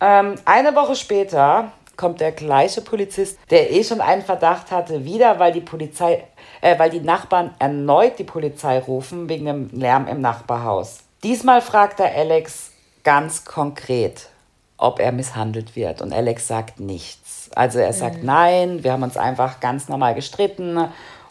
Ähm, 0.00 0.36
eine 0.46 0.74
Woche 0.74 0.96
später 0.96 1.72
kommt 1.96 2.20
der 2.20 2.32
gleiche 2.32 2.80
Polizist, 2.80 3.38
der 3.50 3.72
eh 3.72 3.82
schon 3.85 4.00
einen 4.00 4.22
Verdacht 4.22 4.70
hatte, 4.70 5.04
wieder, 5.04 5.38
weil 5.38 5.52
die 5.52 5.61
Polizei, 5.61 6.24
äh, 6.61 6.78
weil 6.78 6.90
die 6.90 7.00
Nachbarn 7.00 7.54
erneut 7.59 8.18
die 8.18 8.24
Polizei 8.24 8.78
rufen 8.78 9.28
wegen 9.28 9.46
dem 9.46 9.70
Lärm 9.72 10.06
im 10.06 10.20
Nachbarhaus. 10.20 11.00
Diesmal 11.22 11.62
fragt 11.62 12.00
er 12.00 12.14
Alex 12.14 12.72
ganz 13.02 13.44
konkret, 13.44 14.28
ob 14.76 15.00
er 15.00 15.12
misshandelt 15.12 15.76
wird. 15.76 16.02
Und 16.02 16.12
Alex 16.12 16.48
sagt 16.48 16.80
nichts. 16.80 17.50
Also 17.54 17.78
er 17.78 17.92
sagt 17.92 18.18
mhm. 18.18 18.26
nein, 18.26 18.85
wir 18.85 18.92
haben 18.92 19.02
uns 19.02 19.16
einfach 19.16 19.61
ganz 19.61 19.88
normal 19.88 20.14
gestritten 20.14 20.88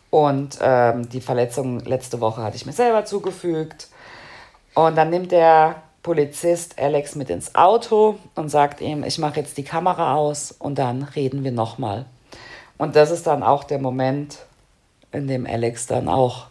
und 0.10 0.58
ähm, 0.62 1.10
die 1.10 1.22
Verletzung 1.22 1.82
letzte 1.82 2.22
Woche 2.22 2.42
hatte 2.42 2.56
ich 2.56 2.66
mir 2.66 2.72
selber 2.72 3.06
zugefügt. 3.06 3.90
Und 4.74 4.96
dann 4.96 5.10
nimmt 5.10 5.34
er 5.34 5.76
Polizist 6.06 6.78
Alex 6.78 7.16
mit 7.16 7.32
ins 7.32 7.56
Auto 7.56 8.20
und 8.36 8.50
sagt 8.50 8.80
ihm, 8.80 9.04
ich 9.04 9.18
mache 9.18 9.40
jetzt 9.40 9.58
die 9.58 9.64
Kamera 9.64 10.14
aus 10.14 10.52
und 10.52 10.78
dann 10.78 11.02
reden 11.02 11.44
wir 11.44 11.52
nochmal. 11.52 12.06
Und 12.78 12.96
das 12.96 13.10
ist 13.10 13.26
dann 13.26 13.42
auch 13.42 13.64
der 13.64 13.80
Moment, 13.80 14.38
in 15.12 15.28
dem 15.28 15.48
Alex 15.48 15.88
dann 15.88 16.08
auch 16.08 16.46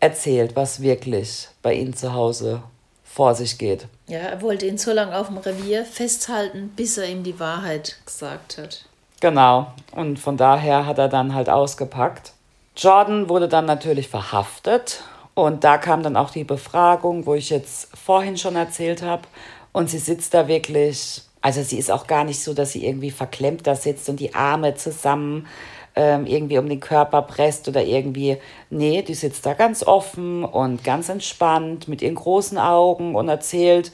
erzählt, 0.00 0.56
was 0.56 0.82
wirklich 0.82 1.50
bei 1.62 1.74
ihm 1.74 1.94
zu 1.94 2.14
Hause 2.14 2.64
vor 3.04 3.36
sich 3.36 3.58
geht. 3.58 3.86
Ja, 4.08 4.18
er 4.18 4.42
wollte 4.42 4.66
ihn 4.66 4.76
so 4.76 4.92
lange 4.92 5.16
auf 5.16 5.28
dem 5.28 5.38
Revier 5.38 5.84
festhalten, 5.84 6.72
bis 6.74 6.98
er 6.98 7.08
ihm 7.08 7.22
die 7.22 7.38
Wahrheit 7.38 7.98
gesagt 8.04 8.58
hat. 8.58 8.86
Genau. 9.20 9.68
Und 9.92 10.18
von 10.18 10.36
daher 10.36 10.84
hat 10.84 10.98
er 10.98 11.08
dann 11.08 11.32
halt 11.32 11.48
ausgepackt. 11.48 12.32
Jordan 12.76 13.28
wurde 13.28 13.46
dann 13.46 13.66
natürlich 13.66 14.08
verhaftet 14.08 15.04
Und 15.34 15.64
da 15.64 15.78
kam 15.78 16.02
dann 16.02 16.16
auch 16.16 16.30
die 16.30 16.44
Befragung, 16.44 17.26
wo 17.26 17.34
ich 17.34 17.50
jetzt 17.50 17.88
vorhin 17.96 18.36
schon 18.36 18.56
erzählt 18.56 19.02
habe. 19.02 19.22
Und 19.72 19.88
sie 19.88 19.98
sitzt 19.98 20.34
da 20.34 20.48
wirklich, 20.48 21.22
also 21.40 21.62
sie 21.62 21.78
ist 21.78 21.90
auch 21.90 22.06
gar 22.06 22.24
nicht 22.24 22.42
so, 22.42 22.52
dass 22.52 22.72
sie 22.72 22.84
irgendwie 22.84 23.10
verklemmt 23.10 23.66
da 23.66 23.74
sitzt 23.74 24.08
und 24.08 24.20
die 24.20 24.34
Arme 24.34 24.74
zusammen 24.74 25.46
ähm, 25.94 26.26
irgendwie 26.26 26.58
um 26.58 26.68
den 26.68 26.80
Körper 26.80 27.22
presst 27.22 27.68
oder 27.68 27.84
irgendwie. 27.84 28.38
Nee, 28.70 29.02
die 29.02 29.14
sitzt 29.14 29.44
da 29.46 29.54
ganz 29.54 29.82
offen 29.82 30.44
und 30.44 30.84
ganz 30.84 31.08
entspannt 31.08 31.88
mit 31.88 32.02
ihren 32.02 32.14
großen 32.14 32.58
Augen 32.58 33.14
und 33.14 33.28
erzählt, 33.28 33.92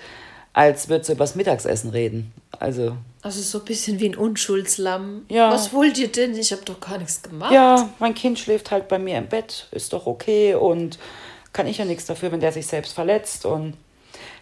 als 0.52 0.88
würde 0.88 1.04
sie 1.04 1.12
übers 1.12 1.34
Mittagsessen 1.34 1.90
reden. 1.90 2.32
Also. 2.58 2.96
Also 3.22 3.42
so 3.42 3.58
ein 3.58 3.64
bisschen 3.64 4.00
wie 4.00 4.08
ein 4.08 4.16
Unschuldslamm. 4.16 5.24
Ja. 5.28 5.50
Was 5.50 5.72
wollt 5.72 5.98
ihr 5.98 6.08
denn? 6.08 6.36
Ich 6.36 6.52
habe 6.52 6.62
doch 6.64 6.80
gar 6.80 6.98
nichts 6.98 7.22
gemacht. 7.22 7.52
Ja, 7.52 7.88
mein 7.98 8.14
Kind 8.14 8.38
schläft 8.38 8.70
halt 8.70 8.88
bei 8.88 8.98
mir 8.98 9.18
im 9.18 9.28
Bett, 9.28 9.66
ist 9.72 9.92
doch 9.92 10.06
okay 10.06 10.54
und 10.54 10.98
kann 11.52 11.66
ich 11.66 11.78
ja 11.78 11.84
nichts 11.84 12.06
dafür, 12.06 12.32
wenn 12.32 12.40
der 12.40 12.52
sich 12.52 12.66
selbst 12.66 12.92
verletzt 12.94 13.46
und 13.46 13.74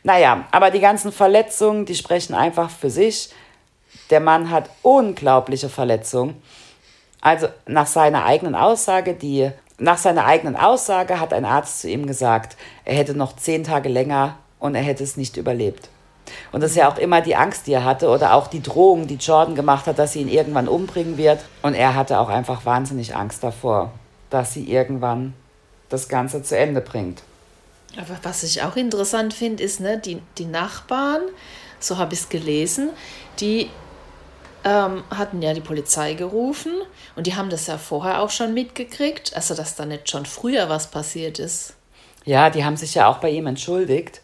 naja, 0.02 0.44
aber 0.52 0.70
die 0.70 0.80
ganzen 0.80 1.10
Verletzungen, 1.10 1.84
die 1.84 1.96
sprechen 1.96 2.34
einfach 2.34 2.70
für 2.70 2.90
sich. 2.90 3.30
Der 4.10 4.20
Mann 4.20 4.50
hat 4.50 4.70
unglaubliche 4.82 5.68
Verletzungen. 5.68 6.40
Also 7.20 7.48
nach 7.66 7.88
seiner 7.88 8.24
eigenen 8.24 8.54
Aussage, 8.54 9.14
die 9.14 9.50
nach 9.78 9.98
seiner 9.98 10.24
eigenen 10.24 10.56
Aussage 10.56 11.20
hat 11.20 11.32
ein 11.32 11.44
Arzt 11.44 11.80
zu 11.80 11.90
ihm 11.90 12.06
gesagt, 12.06 12.56
er 12.84 12.94
hätte 12.94 13.14
noch 13.14 13.34
zehn 13.36 13.64
Tage 13.64 13.88
länger 13.88 14.36
und 14.58 14.74
er 14.74 14.82
hätte 14.82 15.02
es 15.02 15.16
nicht 15.16 15.36
überlebt. 15.36 15.88
Und 16.52 16.62
das 16.62 16.70
ist 16.70 16.76
ja 16.76 16.90
auch 16.90 16.98
immer 16.98 17.20
die 17.20 17.36
Angst, 17.36 17.66
die 17.66 17.72
er 17.72 17.84
hatte 17.84 18.08
oder 18.08 18.34
auch 18.34 18.46
die 18.46 18.62
Drohung, 18.62 19.06
die 19.06 19.16
Jordan 19.16 19.54
gemacht 19.54 19.86
hat, 19.86 19.98
dass 19.98 20.12
sie 20.12 20.22
ihn 20.22 20.28
irgendwann 20.28 20.68
umbringen 20.68 21.16
wird. 21.16 21.44
Und 21.62 21.74
er 21.74 21.94
hatte 21.94 22.18
auch 22.18 22.28
einfach 22.28 22.64
wahnsinnig 22.64 23.14
Angst 23.14 23.44
davor, 23.44 23.92
dass 24.30 24.52
sie 24.52 24.70
irgendwann 24.70 25.34
das 25.88 26.08
Ganze 26.08 26.42
zu 26.42 26.56
Ende 26.56 26.80
bringt. 26.80 27.22
Aber 27.96 28.18
was 28.22 28.42
ich 28.42 28.62
auch 28.62 28.76
interessant 28.76 29.32
finde, 29.32 29.62
ist, 29.62 29.80
ne, 29.80 29.98
die, 29.98 30.20
die 30.38 30.44
Nachbarn, 30.44 31.22
so 31.80 31.98
habe 31.98 32.14
ich 32.14 32.20
es 32.20 32.28
gelesen, 32.28 32.90
die 33.40 33.70
ähm, 34.64 35.04
hatten 35.10 35.40
ja 35.42 35.54
die 35.54 35.60
Polizei 35.60 36.14
gerufen 36.14 36.72
und 37.14 37.26
die 37.26 37.36
haben 37.36 37.50
das 37.50 37.68
ja 37.68 37.78
vorher 37.78 38.20
auch 38.20 38.30
schon 38.30 38.52
mitgekriegt, 38.52 39.34
also 39.34 39.54
dass 39.54 39.76
da 39.76 39.86
nicht 39.86 40.10
schon 40.10 40.26
früher 40.26 40.68
was 40.68 40.90
passiert 40.90 41.38
ist. 41.38 41.74
Ja, 42.24 42.50
die 42.50 42.64
haben 42.64 42.76
sich 42.76 42.94
ja 42.94 43.06
auch 43.06 43.18
bei 43.18 43.30
ihm 43.30 43.46
entschuldigt. 43.46 44.22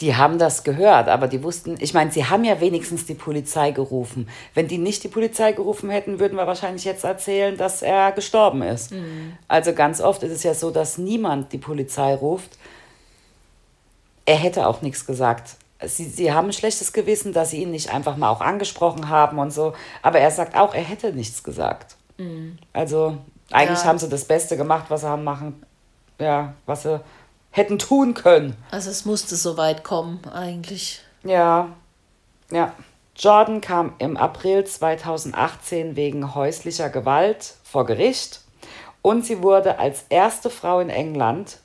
Die 0.00 0.16
haben 0.16 0.38
das 0.38 0.64
gehört, 0.64 1.08
aber 1.08 1.28
die 1.28 1.42
wussten, 1.42 1.76
ich 1.78 1.92
meine, 1.92 2.10
sie 2.10 2.24
haben 2.24 2.44
ja 2.44 2.60
wenigstens 2.60 3.04
die 3.04 3.14
Polizei 3.14 3.70
gerufen. 3.70 4.28
Wenn 4.54 4.66
die 4.66 4.78
nicht 4.78 5.04
die 5.04 5.08
Polizei 5.08 5.52
gerufen 5.52 5.90
hätten, 5.90 6.18
würden 6.18 6.38
wir 6.38 6.46
wahrscheinlich 6.46 6.84
jetzt 6.84 7.04
erzählen, 7.04 7.56
dass 7.56 7.82
er 7.82 8.12
gestorben 8.12 8.62
ist. 8.62 8.92
Mhm. 8.92 9.34
Also 9.46 9.74
ganz 9.74 10.00
oft 10.00 10.22
ist 10.22 10.32
es 10.32 10.42
ja 10.42 10.54
so, 10.54 10.70
dass 10.70 10.96
niemand 10.96 11.52
die 11.52 11.58
Polizei 11.58 12.14
ruft. 12.14 12.58
Er 14.24 14.36
hätte 14.36 14.66
auch 14.66 14.80
nichts 14.80 15.04
gesagt 15.04 15.56
sie, 15.88 16.04
sie 16.04 16.32
haben 16.32 16.48
ein 16.48 16.52
schlechtes 16.52 16.92
Gewissen, 16.92 17.32
dass 17.32 17.50
sie 17.50 17.62
ihn 17.62 17.70
nicht 17.70 17.92
einfach 17.92 18.16
mal 18.16 18.30
auch 18.30 18.40
angesprochen 18.40 19.08
haben 19.08 19.38
und 19.38 19.52
so. 19.52 19.74
Aber 20.02 20.18
er 20.18 20.30
sagt 20.30 20.56
auch, 20.56 20.74
er 20.74 20.82
hätte 20.82 21.12
nichts 21.12 21.42
gesagt. 21.42 21.96
Mhm. 22.18 22.58
Also 22.72 23.18
eigentlich 23.50 23.80
ja. 23.80 23.84
haben 23.84 23.98
sie 23.98 24.08
das 24.08 24.24
Beste 24.24 24.56
gemacht, 24.56 24.86
was 24.88 25.02
sie 25.02 25.08
haben 25.08 25.24
machen, 25.24 25.62
ja, 26.18 26.54
was 26.66 26.82
sie 26.82 27.00
hätten 27.54 27.78
tun 27.78 28.14
können. 28.14 28.56
Also 28.72 28.90
es 28.90 29.04
musste 29.04 29.36
so 29.36 29.56
weit 29.56 29.84
kommen, 29.84 30.20
eigentlich. 30.32 31.00
Ja, 31.22 31.68
ja. 32.50 32.74
Jordan 33.16 33.60
kam 33.60 33.94
im 33.98 34.16
April 34.16 34.64
2018 34.64 35.94
wegen 35.94 36.34
häuslicher 36.34 36.90
Gewalt 36.90 37.54
vor 37.62 37.86
Gericht 37.86 38.40
und 39.02 39.24
sie 39.24 39.40
wurde 39.40 39.78
als 39.78 40.04
erste 40.08 40.50
Frau 40.50 40.80
in 40.80 40.90
England 40.90 41.58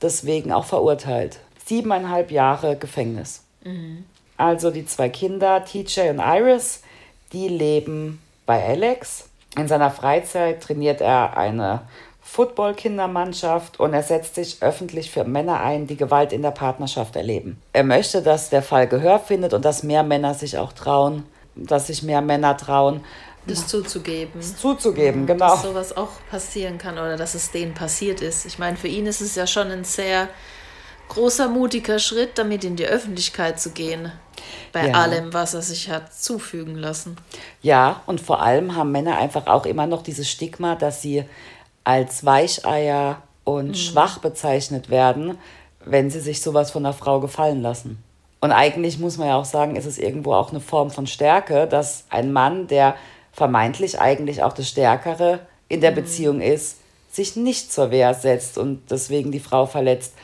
deswegen 0.00 0.52
auch 0.52 0.64
verurteilt. 0.64 1.40
Siebeneinhalb 1.66 2.30
Jahre 2.30 2.76
Gefängnis. 2.76 3.42
Mhm. 3.64 4.04
Also 4.36 4.70
die 4.70 4.86
zwei 4.86 5.08
Kinder, 5.08 5.64
TJ 5.64 6.10
und 6.10 6.20
Iris, 6.20 6.82
die 7.32 7.48
leben 7.48 8.22
bei 8.46 8.64
Alex. 8.64 9.28
In 9.56 9.66
seiner 9.66 9.90
Freizeit 9.90 10.62
trainiert 10.62 11.00
er 11.00 11.36
eine 11.36 11.82
Football-Kindermannschaft 12.22 13.80
und 13.80 13.92
er 13.92 14.02
setzt 14.02 14.36
sich 14.36 14.62
öffentlich 14.62 15.10
für 15.10 15.24
Männer 15.24 15.60
ein, 15.60 15.86
die 15.86 15.96
Gewalt 15.96 16.32
in 16.32 16.42
der 16.42 16.52
Partnerschaft 16.52 17.16
erleben. 17.16 17.60
Er 17.72 17.84
möchte, 17.84 18.22
dass 18.22 18.48
der 18.48 18.62
Fall 18.62 18.86
Gehör 18.86 19.18
findet 19.18 19.52
und 19.52 19.64
dass 19.64 19.82
mehr 19.82 20.02
Männer 20.02 20.34
sich 20.34 20.56
auch 20.56 20.72
trauen, 20.72 21.24
dass 21.54 21.88
sich 21.88 22.02
mehr 22.02 22.22
Männer 22.22 22.56
trauen, 22.56 23.02
das 23.46 23.66
zuzugeben. 23.66 24.32
Das 24.36 24.56
zuzugeben, 24.56 25.26
genau. 25.26 25.50
Dass 25.50 25.62
sowas 25.62 25.96
auch 25.96 26.10
passieren 26.30 26.78
kann 26.78 26.94
oder 26.94 27.16
dass 27.16 27.34
es 27.34 27.50
denen 27.50 27.74
passiert 27.74 28.20
ist. 28.20 28.46
Ich 28.46 28.58
meine, 28.58 28.76
für 28.76 28.86
ihn 28.88 29.06
ist 29.06 29.20
es 29.20 29.34
ja 29.34 29.46
schon 29.46 29.70
ein 29.70 29.84
sehr 29.84 30.28
großer, 31.08 31.48
mutiger 31.48 31.98
Schritt, 31.98 32.38
damit 32.38 32.64
in 32.64 32.76
die 32.76 32.86
Öffentlichkeit 32.86 33.60
zu 33.60 33.70
gehen. 33.70 34.12
Bei 34.72 34.88
ja. 34.88 34.94
allem, 34.94 35.32
was 35.32 35.54
er 35.54 35.62
sich 35.62 35.90
hat 35.90 36.14
zufügen 36.14 36.76
lassen. 36.76 37.16
Ja, 37.62 38.02
und 38.06 38.20
vor 38.20 38.42
allem 38.42 38.76
haben 38.76 38.92
Männer 38.92 39.18
einfach 39.18 39.46
auch 39.46 39.66
immer 39.66 39.86
noch 39.86 40.02
dieses 40.02 40.30
Stigma, 40.30 40.74
dass 40.76 41.02
sie 41.02 41.24
als 41.84 42.24
Weicheier 42.24 43.22
und 43.44 43.68
mhm. 43.68 43.74
schwach 43.74 44.18
bezeichnet 44.18 44.90
werden, 44.90 45.38
wenn 45.84 46.10
sie 46.10 46.20
sich 46.20 46.40
sowas 46.40 46.70
von 46.70 46.84
einer 46.84 46.94
Frau 46.94 47.20
gefallen 47.20 47.62
lassen. 47.62 48.02
Und 48.40 48.52
eigentlich 48.52 48.98
muss 48.98 49.18
man 49.18 49.28
ja 49.28 49.36
auch 49.36 49.44
sagen, 49.44 49.76
ist 49.76 49.86
es 49.86 49.98
irgendwo 49.98 50.34
auch 50.34 50.50
eine 50.50 50.60
Form 50.60 50.90
von 50.90 51.06
Stärke, 51.06 51.66
dass 51.66 52.04
ein 52.10 52.32
Mann, 52.32 52.66
der 52.66 52.96
vermeintlich 53.32 54.00
eigentlich 54.00 54.42
auch 54.42 54.52
das 54.52 54.68
Stärkere 54.68 55.40
in 55.68 55.80
der 55.80 55.92
mhm. 55.92 55.96
Beziehung 55.96 56.40
ist, 56.40 56.78
sich 57.10 57.36
nicht 57.36 57.72
zur 57.72 57.90
Wehr 57.90 58.14
setzt 58.14 58.58
und 58.58 58.90
deswegen 58.90 59.32
die 59.32 59.40
Frau 59.40 59.66
verletzt. 59.66 60.14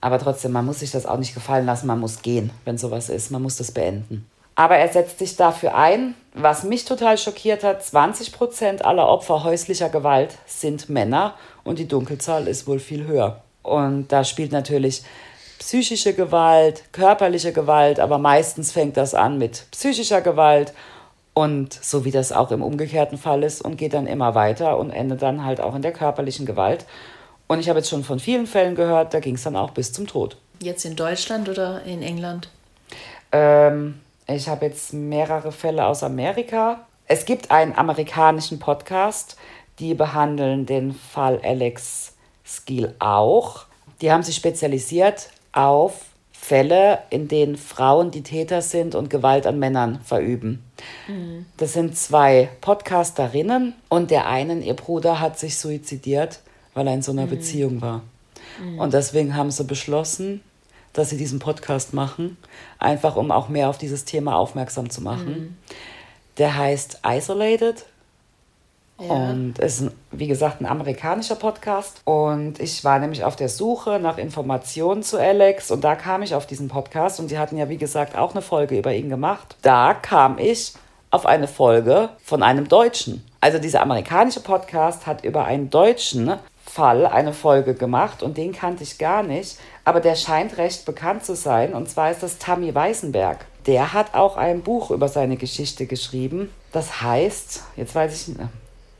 Aber 0.00 0.18
trotzdem, 0.18 0.52
man 0.52 0.64
muss 0.64 0.80
sich 0.80 0.90
das 0.90 1.06
auch 1.06 1.18
nicht 1.18 1.34
gefallen 1.34 1.66
lassen, 1.66 1.86
man 1.86 2.00
muss 2.00 2.22
gehen, 2.22 2.50
wenn 2.64 2.78
sowas 2.78 3.08
ist, 3.08 3.30
man 3.30 3.42
muss 3.42 3.56
das 3.56 3.72
beenden. 3.72 4.26
Aber 4.56 4.76
er 4.76 4.88
setzt 4.88 5.18
sich 5.18 5.36
dafür 5.36 5.76
ein. 5.76 6.14
Was 6.32 6.64
mich 6.64 6.84
total 6.84 7.18
schockiert 7.18 7.62
hat, 7.62 7.84
20 7.84 8.32
Prozent 8.32 8.84
aller 8.84 9.06
Opfer 9.06 9.44
häuslicher 9.44 9.90
Gewalt 9.90 10.36
sind 10.46 10.88
Männer 10.88 11.34
und 11.62 11.78
die 11.78 11.86
Dunkelzahl 11.86 12.48
ist 12.48 12.66
wohl 12.66 12.78
viel 12.78 13.06
höher. 13.06 13.42
Und 13.62 14.08
da 14.12 14.24
spielt 14.24 14.52
natürlich 14.52 15.02
psychische 15.58 16.14
Gewalt, 16.14 16.84
körperliche 16.92 17.52
Gewalt, 17.52 18.00
aber 18.00 18.18
meistens 18.18 18.72
fängt 18.72 18.96
das 18.96 19.14
an 19.14 19.38
mit 19.38 19.66
psychischer 19.70 20.20
Gewalt 20.20 20.72
und 21.34 21.74
so 21.74 22.04
wie 22.04 22.10
das 22.10 22.32
auch 22.32 22.50
im 22.50 22.62
umgekehrten 22.62 23.18
Fall 23.18 23.42
ist 23.42 23.60
und 23.60 23.76
geht 23.76 23.92
dann 23.92 24.06
immer 24.06 24.34
weiter 24.34 24.78
und 24.78 24.90
endet 24.90 25.20
dann 25.22 25.44
halt 25.44 25.60
auch 25.60 25.74
in 25.74 25.82
der 25.82 25.92
körperlichen 25.92 26.46
Gewalt. 26.46 26.86
Und 27.46 27.60
ich 27.60 27.68
habe 27.68 27.78
jetzt 27.78 27.90
schon 27.90 28.04
von 28.04 28.18
vielen 28.18 28.46
Fällen 28.46 28.74
gehört, 28.74 29.12
da 29.12 29.20
ging 29.20 29.34
es 29.34 29.42
dann 29.42 29.56
auch 29.56 29.70
bis 29.70 29.92
zum 29.92 30.06
Tod. 30.06 30.36
Jetzt 30.60 30.84
in 30.84 30.96
Deutschland 30.96 31.48
oder 31.48 31.82
in 31.84 32.02
England? 32.02 32.48
Ähm, 33.32 34.00
ich 34.28 34.48
habe 34.48 34.66
jetzt 34.66 34.92
mehrere 34.92 35.52
Fälle 35.52 35.86
aus 35.86 36.02
Amerika. 36.02 36.86
Es 37.06 37.24
gibt 37.24 37.50
einen 37.50 37.74
amerikanischen 37.74 38.58
Podcast, 38.58 39.36
die 39.78 39.94
behandeln 39.94 40.66
den 40.66 40.94
Fall 40.94 41.40
Alex 41.42 42.14
Skill 42.44 42.94
auch. 42.98 43.66
Die 44.00 44.10
haben 44.10 44.22
sich 44.22 44.36
spezialisiert 44.36 45.30
auf 45.52 46.06
Fälle, 46.32 47.00
in 47.10 47.28
denen 47.28 47.56
Frauen 47.56 48.10
die 48.10 48.22
Täter 48.22 48.62
sind 48.62 48.94
und 48.94 49.10
Gewalt 49.10 49.46
an 49.46 49.58
Männern 49.58 50.00
verüben. 50.04 50.62
Mhm. 51.08 51.46
Das 51.56 51.72
sind 51.72 51.96
zwei 51.96 52.48
Podcasterinnen 52.60 53.74
und 53.88 54.10
der 54.10 54.26
einen, 54.26 54.62
ihr 54.62 54.74
Bruder, 54.74 55.20
hat 55.20 55.38
sich 55.38 55.58
suizidiert 55.58 56.40
weil 56.76 56.86
er 56.86 56.94
in 56.94 57.02
so 57.02 57.10
einer 57.10 57.24
mhm. 57.24 57.30
Beziehung 57.30 57.80
war. 57.80 58.02
Mhm. 58.62 58.78
Und 58.78 58.92
deswegen 58.92 59.34
haben 59.34 59.50
sie 59.50 59.64
beschlossen, 59.64 60.42
dass 60.96 61.10
sie 61.10 61.16
diesen 61.16 61.38
Podcast 61.38 61.92
machen, 61.92 62.36
einfach 62.78 63.16
um 63.16 63.30
auch 63.30 63.48
mehr 63.48 63.68
auf 63.68 63.78
dieses 63.78 64.04
Thema 64.04 64.36
aufmerksam 64.36 64.90
zu 64.90 65.02
machen. 65.02 65.28
Mhm. 65.28 65.56
Der 66.38 66.56
heißt 66.56 67.00
Isolated. 67.06 67.84
Ja. 68.98 69.12
Und 69.12 69.58
ist, 69.58 69.90
wie 70.10 70.26
gesagt, 70.26 70.62
ein 70.62 70.66
amerikanischer 70.66 71.34
Podcast. 71.34 72.00
Und 72.04 72.58
ich 72.60 72.82
war 72.82 72.98
nämlich 72.98 73.24
auf 73.24 73.36
der 73.36 73.50
Suche 73.50 74.00
nach 74.00 74.16
Informationen 74.16 75.02
zu 75.02 75.18
Alex 75.18 75.70
und 75.70 75.84
da 75.84 75.96
kam 75.96 76.22
ich 76.22 76.34
auf 76.34 76.46
diesen 76.46 76.68
Podcast 76.68 77.20
und 77.20 77.30
die 77.30 77.38
hatten 77.38 77.58
ja, 77.58 77.68
wie 77.68 77.76
gesagt, 77.76 78.16
auch 78.16 78.32
eine 78.32 78.40
Folge 78.40 78.78
über 78.78 78.94
ihn 78.94 79.10
gemacht. 79.10 79.56
Da 79.60 79.92
kam 79.92 80.38
ich 80.38 80.72
auf 81.10 81.26
eine 81.26 81.46
Folge 81.46 82.08
von 82.24 82.42
einem 82.42 82.68
Deutschen. 82.68 83.22
Also 83.40 83.58
dieser 83.58 83.82
amerikanische 83.82 84.40
Podcast 84.40 85.06
hat 85.06 85.24
über 85.24 85.44
einen 85.44 85.68
Deutschen 85.68 86.32
Fall 86.76 87.06
eine 87.06 87.32
Folge 87.32 87.72
gemacht 87.72 88.22
und 88.22 88.36
den 88.36 88.52
kannte 88.52 88.82
ich 88.82 88.98
gar 88.98 89.22
nicht, 89.22 89.56
aber 89.86 90.00
der 90.00 90.14
scheint 90.14 90.58
recht 90.58 90.84
bekannt 90.84 91.24
zu 91.24 91.34
sein 91.34 91.72
und 91.72 91.88
zwar 91.88 92.10
ist 92.10 92.22
das 92.22 92.36
Tammy 92.36 92.74
Weißenberg. 92.74 93.46
Der 93.64 93.94
hat 93.94 94.12
auch 94.14 94.36
ein 94.36 94.60
Buch 94.60 94.90
über 94.90 95.08
seine 95.08 95.38
Geschichte 95.38 95.86
geschrieben. 95.86 96.52
Das 96.72 97.00
heißt, 97.00 97.62
jetzt 97.76 97.94
weiß 97.94 98.12
ich 98.14 98.28
nicht, 98.36 98.50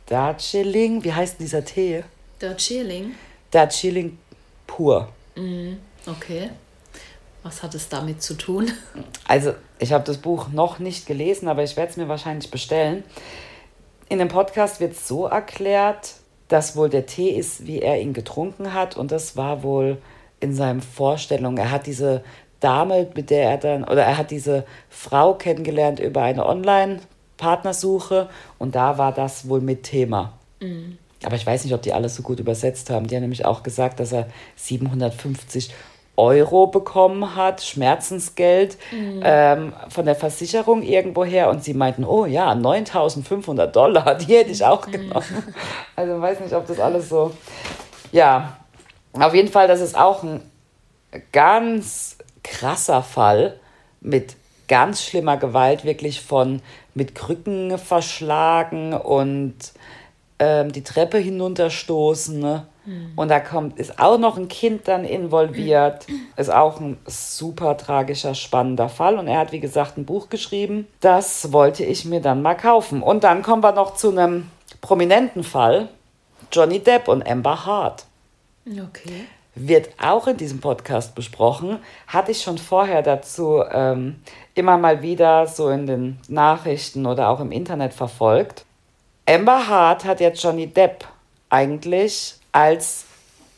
Darjeeling, 0.06 1.04
wie 1.04 1.12
heißt 1.12 1.38
dieser 1.38 1.66
Tee? 1.66 2.02
Darjeeling? 2.38 3.14
Darjeeling 3.50 4.16
pur. 4.66 5.08
Mhm, 5.34 5.78
okay. 6.06 6.48
Was 7.42 7.62
hat 7.62 7.74
es 7.74 7.90
damit 7.90 8.22
zu 8.22 8.34
tun? 8.34 8.72
Also, 9.28 9.52
ich 9.78 9.92
habe 9.92 10.04
das 10.04 10.16
Buch 10.16 10.48
noch 10.48 10.78
nicht 10.78 11.06
gelesen, 11.06 11.46
aber 11.46 11.62
ich 11.62 11.76
werde 11.76 11.90
es 11.90 11.98
mir 11.98 12.08
wahrscheinlich 12.08 12.50
bestellen. 12.50 13.04
In 14.08 14.18
dem 14.18 14.28
Podcast 14.28 14.80
wird 14.80 14.92
es 14.92 15.06
so 15.06 15.26
erklärt, 15.26 16.14
dass 16.48 16.76
wohl 16.76 16.88
der 16.88 17.06
Tee 17.06 17.30
ist, 17.30 17.66
wie 17.66 17.80
er 17.80 18.00
ihn 18.00 18.12
getrunken 18.12 18.72
hat. 18.72 18.96
Und 18.96 19.12
das 19.12 19.36
war 19.36 19.62
wohl 19.62 19.98
in 20.40 20.54
seinen 20.54 20.80
Vorstellungen. 20.80 21.58
Er 21.58 21.70
hat 21.70 21.86
diese 21.86 22.22
Dame, 22.60 23.08
mit 23.14 23.30
der 23.30 23.50
er 23.50 23.58
dann, 23.58 23.84
oder 23.84 24.04
er 24.04 24.18
hat 24.18 24.30
diese 24.30 24.64
Frau 24.88 25.34
kennengelernt 25.34 26.00
über 26.00 26.22
eine 26.22 26.46
Online-Partnersuche 26.46 28.28
und 28.58 28.74
da 28.74 28.98
war 28.98 29.12
das 29.12 29.48
wohl 29.48 29.60
mit 29.60 29.82
Thema. 29.82 30.32
Mhm. 30.60 30.98
Aber 31.24 31.36
ich 31.36 31.46
weiß 31.46 31.64
nicht, 31.64 31.74
ob 31.74 31.82
die 31.82 31.92
alles 31.92 32.14
so 32.14 32.22
gut 32.22 32.40
übersetzt 32.40 32.90
haben. 32.90 33.06
Die 33.06 33.14
haben 33.14 33.22
nämlich 33.22 33.44
auch 33.44 33.62
gesagt, 33.62 34.00
dass 34.00 34.12
er 34.12 34.28
750 34.56 35.72
Euro 36.16 36.66
bekommen 36.66 37.36
hat, 37.36 37.62
Schmerzensgeld 37.62 38.78
mhm. 38.90 39.20
ähm, 39.22 39.72
von 39.88 40.06
der 40.06 40.14
Versicherung 40.14 40.82
irgendwoher 40.82 41.50
und 41.50 41.62
sie 41.62 41.74
meinten, 41.74 42.04
oh 42.04 42.24
ja, 42.24 42.54
9500 42.54 43.74
Dollar, 43.74 44.14
die 44.18 44.34
hätte 44.36 44.50
ich 44.50 44.64
auch 44.64 44.86
mhm. 44.86 44.92
genommen. 44.92 45.54
Also 45.94 46.20
weiß 46.20 46.40
nicht, 46.40 46.54
ob 46.54 46.66
das 46.66 46.80
alles 46.80 47.08
so, 47.08 47.32
ja, 48.12 48.56
auf 49.12 49.34
jeden 49.34 49.48
Fall, 49.48 49.68
das 49.68 49.80
ist 49.80 49.96
auch 49.96 50.22
ein 50.22 50.40
ganz 51.32 52.18
krasser 52.42 53.02
Fall 53.02 53.58
mit 54.00 54.36
ganz 54.68 55.02
schlimmer 55.02 55.36
Gewalt, 55.36 55.84
wirklich 55.84 56.20
von 56.20 56.60
mit 56.94 57.14
Krücken 57.14 57.78
verschlagen 57.78 58.94
und 58.94 59.54
ähm, 60.38 60.72
die 60.72 60.82
Treppe 60.82 61.18
hinunterstoßen. 61.18 62.38
Ne? 62.38 62.66
Mhm. 62.86 63.12
Und 63.16 63.28
da 63.28 63.40
kommt, 63.40 63.78
ist 63.78 63.98
auch 63.98 64.18
noch 64.18 64.38
ein 64.38 64.48
Kind 64.48 64.88
dann 64.88 65.04
involviert. 65.04 66.06
Ist 66.36 66.52
auch 66.52 66.80
ein 66.80 66.96
super 67.06 67.76
tragischer, 67.76 68.34
spannender 68.34 68.88
Fall. 68.88 69.18
Und 69.18 69.28
er 69.28 69.40
hat, 69.40 69.52
wie 69.52 69.60
gesagt, 69.60 69.98
ein 69.98 70.06
Buch 70.06 70.28
geschrieben. 70.28 70.86
Das 71.00 71.52
wollte 71.52 71.84
ich 71.84 72.04
mir 72.04 72.20
dann 72.20 72.42
mal 72.42 72.54
kaufen. 72.54 73.02
Und 73.02 73.24
dann 73.24 73.42
kommen 73.42 73.62
wir 73.62 73.72
noch 73.72 73.94
zu 73.94 74.10
einem 74.10 74.50
prominenten 74.80 75.42
Fall. 75.44 75.88
Johnny 76.52 76.78
Depp 76.78 77.08
und 77.08 77.28
Amber 77.28 77.66
Hart. 77.66 78.04
Okay. 78.66 79.26
Wird 79.54 79.88
auch 80.00 80.26
in 80.26 80.36
diesem 80.36 80.60
Podcast 80.60 81.14
besprochen. 81.14 81.78
Hatte 82.06 82.30
ich 82.30 82.42
schon 82.42 82.58
vorher 82.58 83.02
dazu 83.02 83.62
ähm, 83.70 84.16
immer 84.54 84.76
mal 84.76 85.02
wieder 85.02 85.46
so 85.46 85.70
in 85.70 85.86
den 85.86 86.18
Nachrichten 86.28 87.06
oder 87.06 87.28
auch 87.30 87.40
im 87.40 87.52
Internet 87.52 87.94
verfolgt. 87.94 88.64
Amber 89.28 89.66
Hart 89.66 90.04
hat 90.04 90.20
jetzt 90.20 90.42
Johnny 90.42 90.66
Depp 90.66 91.04
eigentlich 91.48 92.35
als 92.56 93.04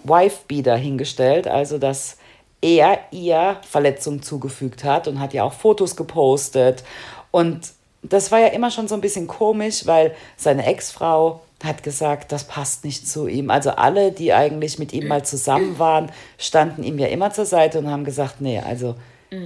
Wifebeater 0.03 0.77
hingestellt, 0.77 1.47
also 1.47 1.79
dass 1.79 2.17
er 2.61 2.99
ihr 3.13 3.59
Verletzungen 3.63 4.23
zugefügt 4.23 4.83
hat 4.83 5.07
und 5.07 5.21
hat 5.21 5.33
ja 5.33 5.45
auch 5.45 5.53
Fotos 5.53 5.95
gepostet. 5.95 6.83
Und 7.31 7.71
das 8.03 8.33
war 8.33 8.41
ja 8.41 8.49
immer 8.49 8.73
schon 8.73 8.89
so 8.89 8.97
ein 8.97 9.01
bisschen 9.01 9.29
komisch, 9.29 9.87
weil 9.87 10.17
seine 10.37 10.67
Ex-Frau 10.67 11.43
hat 11.63 11.85
gesagt, 11.85 12.33
das 12.33 12.45
passt 12.45 12.85
nicht 12.85 13.09
zu 13.09 13.29
ihm. 13.29 13.51
Also 13.51 13.71
alle, 13.71 14.11
die 14.11 14.33
eigentlich 14.33 14.81
mit 14.81 14.93
ihm 14.93 15.07
mal 15.07 15.25
zusammen 15.25 15.79
waren, 15.79 16.11
standen 16.37 16.83
ihm 16.83 16.99
ja 16.99 17.07
immer 17.07 17.33
zur 17.33 17.47
Seite 17.47 17.79
und 17.79 17.89
haben 17.89 18.05
gesagt, 18.05 18.41
nee, 18.41 18.59
also 18.59 18.97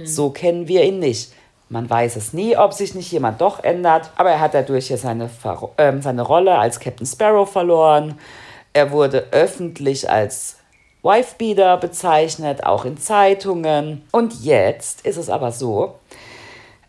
so 0.03 0.31
kennen 0.31 0.67
wir 0.67 0.83
ihn 0.83 0.97
nicht. 0.97 1.31
Man 1.69 1.87
weiß 1.87 2.15
es 2.15 2.33
nie, 2.33 2.57
ob 2.57 2.73
sich 2.73 2.95
nicht 2.95 3.11
jemand 3.11 3.41
doch 3.41 3.63
ändert, 3.63 4.09
aber 4.15 4.31
er 4.31 4.39
hat 4.39 4.53
dadurch 4.55 4.89
ja 4.89 4.97
seine, 4.97 5.29
äh, 5.77 6.01
seine 6.01 6.21
Rolle 6.23 6.57
als 6.57 6.79
Captain 6.79 7.05
Sparrow 7.05 7.49
verloren. 7.49 8.15
Er 8.73 8.91
wurde 8.91 9.27
öffentlich 9.31 10.09
als 10.09 10.57
Wifebeater 11.03 11.77
bezeichnet, 11.77 12.63
auch 12.63 12.85
in 12.85 12.97
Zeitungen. 12.97 14.03
Und 14.11 14.43
jetzt 14.43 15.05
ist 15.05 15.17
es 15.17 15.29
aber 15.29 15.51
so, 15.51 15.99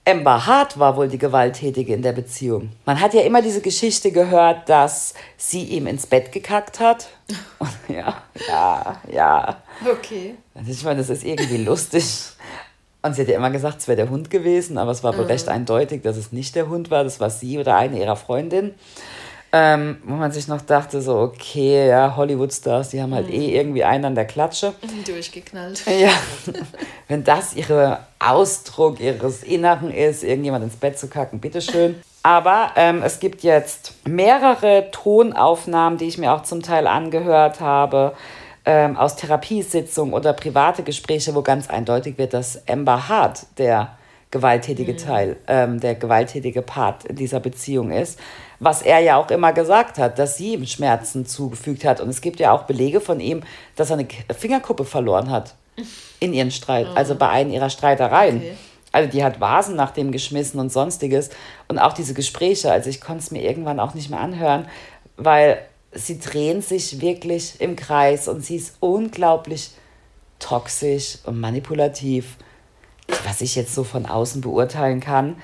Amber 0.06 0.46
Hart 0.46 0.78
war 0.78 0.96
wohl 0.96 1.08
die 1.08 1.18
Gewalttätige 1.18 1.94
in 1.94 2.02
der 2.02 2.12
Beziehung. 2.12 2.70
Man 2.84 3.00
hat 3.00 3.14
ja 3.14 3.22
immer 3.22 3.40
diese 3.40 3.62
Geschichte 3.62 4.12
gehört, 4.12 4.68
dass 4.68 5.14
sie 5.38 5.64
ihm 5.64 5.86
ins 5.86 6.06
Bett 6.06 6.30
gekackt 6.30 6.78
hat. 6.78 7.08
Und 7.58 7.70
ja, 7.88 8.22
ja, 8.48 9.00
ja. 9.10 9.62
Okay. 9.90 10.34
Also 10.54 10.70
ich 10.70 10.84
meine, 10.84 10.98
das 10.98 11.08
ist 11.08 11.24
irgendwie 11.24 11.56
lustig. 11.56 12.04
Und 13.00 13.14
sie 13.14 13.22
hat 13.22 13.28
ja 13.28 13.36
immer 13.36 13.50
gesagt, 13.50 13.80
es 13.80 13.88
wäre 13.88 13.96
der 13.96 14.10
Hund 14.10 14.30
gewesen, 14.30 14.78
aber 14.78 14.90
es 14.90 15.02
war 15.02 15.16
wohl 15.16 15.24
mhm. 15.24 15.30
recht 15.30 15.48
eindeutig, 15.48 16.02
dass 16.02 16.16
es 16.16 16.32
nicht 16.32 16.54
der 16.54 16.68
Hund 16.68 16.90
war, 16.90 17.04
das 17.04 17.20
war 17.20 17.30
sie 17.30 17.58
oder 17.58 17.76
eine 17.76 17.98
ihrer 17.98 18.16
Freundinnen. 18.16 18.74
Ähm, 19.56 19.98
wo 20.02 20.14
man 20.14 20.32
sich 20.32 20.48
noch 20.48 20.62
dachte, 20.62 21.00
so, 21.00 21.16
okay, 21.16 21.86
ja, 21.86 22.16
Hollywood-Stars, 22.16 22.88
die 22.88 23.00
haben 23.00 23.14
halt 23.14 23.28
mhm. 23.28 23.34
eh 23.34 23.56
irgendwie 23.56 23.84
einen 23.84 24.04
an 24.04 24.14
der 24.16 24.24
Klatsche. 24.24 24.74
Durchgeknallt. 25.06 25.84
Ja, 25.86 26.10
wenn 27.08 27.22
das 27.22 27.54
ihr 27.54 28.00
Ausdruck 28.18 28.98
ihres 28.98 29.44
Inneren 29.44 29.92
ist, 29.92 30.24
irgendjemand 30.24 30.64
ins 30.64 30.74
Bett 30.74 30.98
zu 30.98 31.06
kacken, 31.06 31.38
bitteschön. 31.38 31.94
Aber 32.24 32.72
ähm, 32.74 33.00
es 33.04 33.20
gibt 33.20 33.44
jetzt 33.44 33.94
mehrere 34.08 34.88
Tonaufnahmen, 34.90 35.98
die 35.98 36.06
ich 36.06 36.18
mir 36.18 36.32
auch 36.32 36.42
zum 36.42 36.60
Teil 36.60 36.88
angehört 36.88 37.60
habe, 37.60 38.14
ähm, 38.64 38.96
aus 38.96 39.14
Therapiesitzungen 39.14 40.14
oder 40.14 40.32
private 40.32 40.82
Gespräche, 40.82 41.32
wo 41.32 41.42
ganz 41.42 41.70
eindeutig 41.70 42.18
wird, 42.18 42.34
dass 42.34 42.66
Amber 42.66 43.08
Hart 43.08 43.46
der 43.58 43.96
gewalttätige 44.32 44.94
mhm. 44.94 44.98
Teil, 44.98 45.36
ähm, 45.46 45.78
der 45.78 45.94
gewalttätige 45.94 46.60
Part 46.60 47.04
in 47.04 47.14
dieser 47.14 47.38
Beziehung 47.38 47.92
ist. 47.92 48.18
Was 48.64 48.82
er 48.82 49.00
ja 49.00 49.16
auch 49.16 49.30
immer 49.30 49.52
gesagt 49.52 49.98
hat, 49.98 50.18
dass 50.18 50.36
sie 50.36 50.54
ihm 50.54 50.66
Schmerzen 50.66 51.26
zugefügt 51.26 51.84
hat. 51.84 52.00
Und 52.00 52.08
es 52.08 52.20
gibt 52.20 52.40
ja 52.40 52.52
auch 52.52 52.62
Belege 52.62 53.00
von 53.00 53.20
ihm, 53.20 53.42
dass 53.76 53.90
er 53.90 53.98
eine 53.98 54.08
Fingerkuppe 54.36 54.84
verloren 54.84 55.30
hat 55.30 55.54
in 56.20 56.32
ihren 56.32 56.50
Streit, 56.50 56.86
oh. 56.90 56.96
also 56.96 57.14
bei 57.14 57.28
einem 57.28 57.50
ihrer 57.50 57.68
Streitereien. 57.68 58.38
Okay. 58.38 58.56
Also 58.92 59.10
die 59.10 59.24
hat 59.24 59.40
Vasen 59.40 59.74
nach 59.74 59.90
dem 59.90 60.12
geschmissen 60.12 60.60
und 60.60 60.72
sonstiges. 60.72 61.30
Und 61.68 61.78
auch 61.78 61.92
diese 61.92 62.14
Gespräche, 62.14 62.70
also 62.70 62.88
ich 62.88 63.00
konnte 63.00 63.24
es 63.24 63.30
mir 63.30 63.42
irgendwann 63.42 63.80
auch 63.80 63.94
nicht 63.94 64.08
mehr 64.08 64.20
anhören, 64.20 64.66
weil 65.16 65.58
sie 65.92 66.18
drehen 66.20 66.62
sich 66.62 67.00
wirklich 67.00 67.60
im 67.60 67.76
Kreis 67.76 68.28
und 68.28 68.44
sie 68.44 68.56
ist 68.56 68.76
unglaublich 68.80 69.72
toxisch 70.38 71.18
und 71.24 71.40
manipulativ, 71.40 72.36
was 73.24 73.40
ich 73.40 73.56
jetzt 73.56 73.74
so 73.74 73.84
von 73.84 74.06
außen 74.06 74.40
beurteilen 74.40 75.00
kann. 75.00 75.36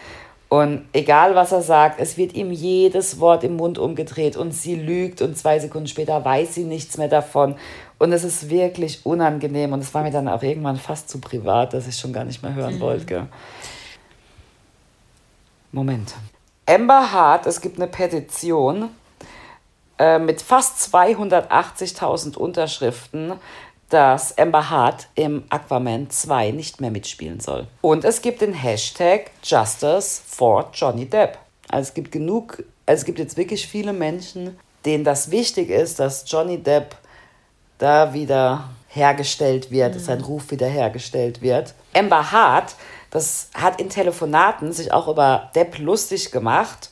Und 0.51 0.85
egal 0.93 1.37
was 1.37 1.53
er 1.53 1.63
sagt, 1.63 2.01
es 2.01 2.17
wird 2.17 2.35
ihm 2.35 2.51
jedes 2.51 3.21
Wort 3.21 3.45
im 3.45 3.55
Mund 3.55 3.79
umgedreht 3.79 4.37
und 4.37 4.51
sie 4.51 4.75
lügt 4.75 5.23
und 5.23 5.39
zwei 5.39 5.61
Sekunden 5.61 5.87
später 5.87 6.25
weiß 6.25 6.57
sie 6.57 6.65
nichts 6.65 6.99
mehr 6.99 7.07
davon. 7.07 7.55
Und 7.99 8.13
es 8.13 8.25
ist 8.25 8.51
wirklich 8.51 9.07
unangenehm 9.07 9.73
und 9.73 9.79
es 9.79 9.95
war 9.95 10.03
mir 10.03 10.11
dann 10.11 10.27
auch 10.27 10.43
irgendwann 10.43 10.77
fast 10.77 11.09
zu 11.09 11.21
privat, 11.21 11.73
dass 11.73 11.87
ich 11.87 11.97
schon 11.97 12.13
gar 12.13 12.25
nicht 12.25 12.43
mehr 12.43 12.53
hören 12.53 12.75
mhm. 12.75 12.81
wollte. 12.81 13.29
Moment. 15.71 16.15
Amber 16.67 17.13
Hart, 17.13 17.47
es 17.47 17.61
gibt 17.61 17.77
eine 17.77 17.87
Petition, 17.87 18.91
äh, 20.01 20.19
mit 20.19 20.43
fast 20.43 20.93
280.000 20.93 22.37
Unterschriften, 22.37 23.35
dass 23.91 24.39
Amber 24.39 24.71
Hart 24.71 25.09
im 25.17 25.45
Aquaman 25.51 26.09
2 26.09 26.53
nicht 26.53 26.81
mehr 26.81 26.91
mitspielen 26.91 27.41
soll. 27.41 27.67
Und 27.83 28.05
es 28.05 28.23
gibt 28.23 28.41
den 28.41 28.55
Hashtag 28.55 29.33
Justice 29.43 30.23
for 30.27 30.71
Johnny 30.73 31.07
Depp. 31.07 31.39
Also 31.69 31.89
es 31.89 31.95
gibt 31.95 32.13
genug, 32.13 32.65
also 32.87 33.01
es 33.01 33.05
gibt 33.05 33.19
jetzt 33.19 33.37
wirklich 33.37 33.67
viele 33.67 33.93
Menschen, 33.93 34.59
denen 34.85 35.05
das 35.05 35.31
wichtig 35.31 35.71
ist, 35.71 35.99
dass 35.99 36.25
Johnny 36.31 36.59
Depp 36.59 36.97
da 37.79 38.15
wieder 38.15 38.71
hergestellt 38.89 39.71
wird, 39.71 39.95
mhm. 39.95 40.01
sein 40.01 40.21
Ruf 40.21 40.51
wieder 40.51 40.69
hergestellt 40.69 41.43
wird. 41.43 41.75
Amber 41.95 42.31
Hart, 42.31 42.77
das 43.11 43.51
hat 43.55 43.81
in 43.81 43.89
Telefonaten 43.89 44.73
sich 44.73 44.93
auch 44.93 45.09
über 45.09 45.51
Depp 45.55 45.79
lustig 45.79 46.31
gemacht 46.31 46.91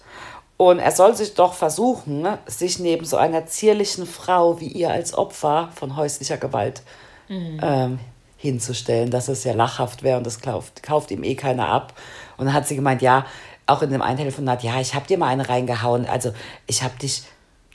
und 0.59 0.81
er 0.81 0.91
soll 0.91 1.15
sich 1.15 1.35
doch 1.35 1.55
versuchen, 1.55 2.27
sich 2.47 2.81
neben 2.81 3.05
so 3.05 3.17
einer 3.17 3.47
zierlichen 3.47 4.07
Frau 4.07 4.61
wie 4.61 4.67
ihr 4.67 4.91
als 4.91 5.17
Opfer 5.17 5.71
von 5.77 5.97
häuslicher 5.97 6.37
Gewalt 6.37 6.83
mhm. 7.29 7.61
ähm, 7.63 7.99
hinzustellen, 8.37 9.11
dass 9.11 9.29
es 9.29 9.45
ja 9.45 9.55
lachhaft 9.55 10.03
wäre 10.03 10.19
und 10.19 10.27
das 10.27 10.41
kauft, 10.41 10.83
kauft 10.83 11.13
ihm 11.13 11.23
eh 11.23 11.37
keiner 11.37 11.69
ab. 11.69 11.95
Und 12.37 12.47
dann 12.47 12.55
hat 12.55 12.67
sie 12.67 12.75
gemeint, 12.75 13.03
ja, 13.03 13.25
auch 13.67 13.83
in 13.83 13.91
dem 13.91 14.03
einen 14.03 14.19
Telefonat, 14.19 14.65
ja, 14.65 14.81
ich 14.81 14.95
habe 14.95 15.07
dir 15.07 15.17
mal 15.17 15.29
eine 15.29 15.49
reingehauen, 15.49 16.07
also 16.07 16.33
ich 16.67 16.83
habe 16.83 16.99
dich 16.99 17.23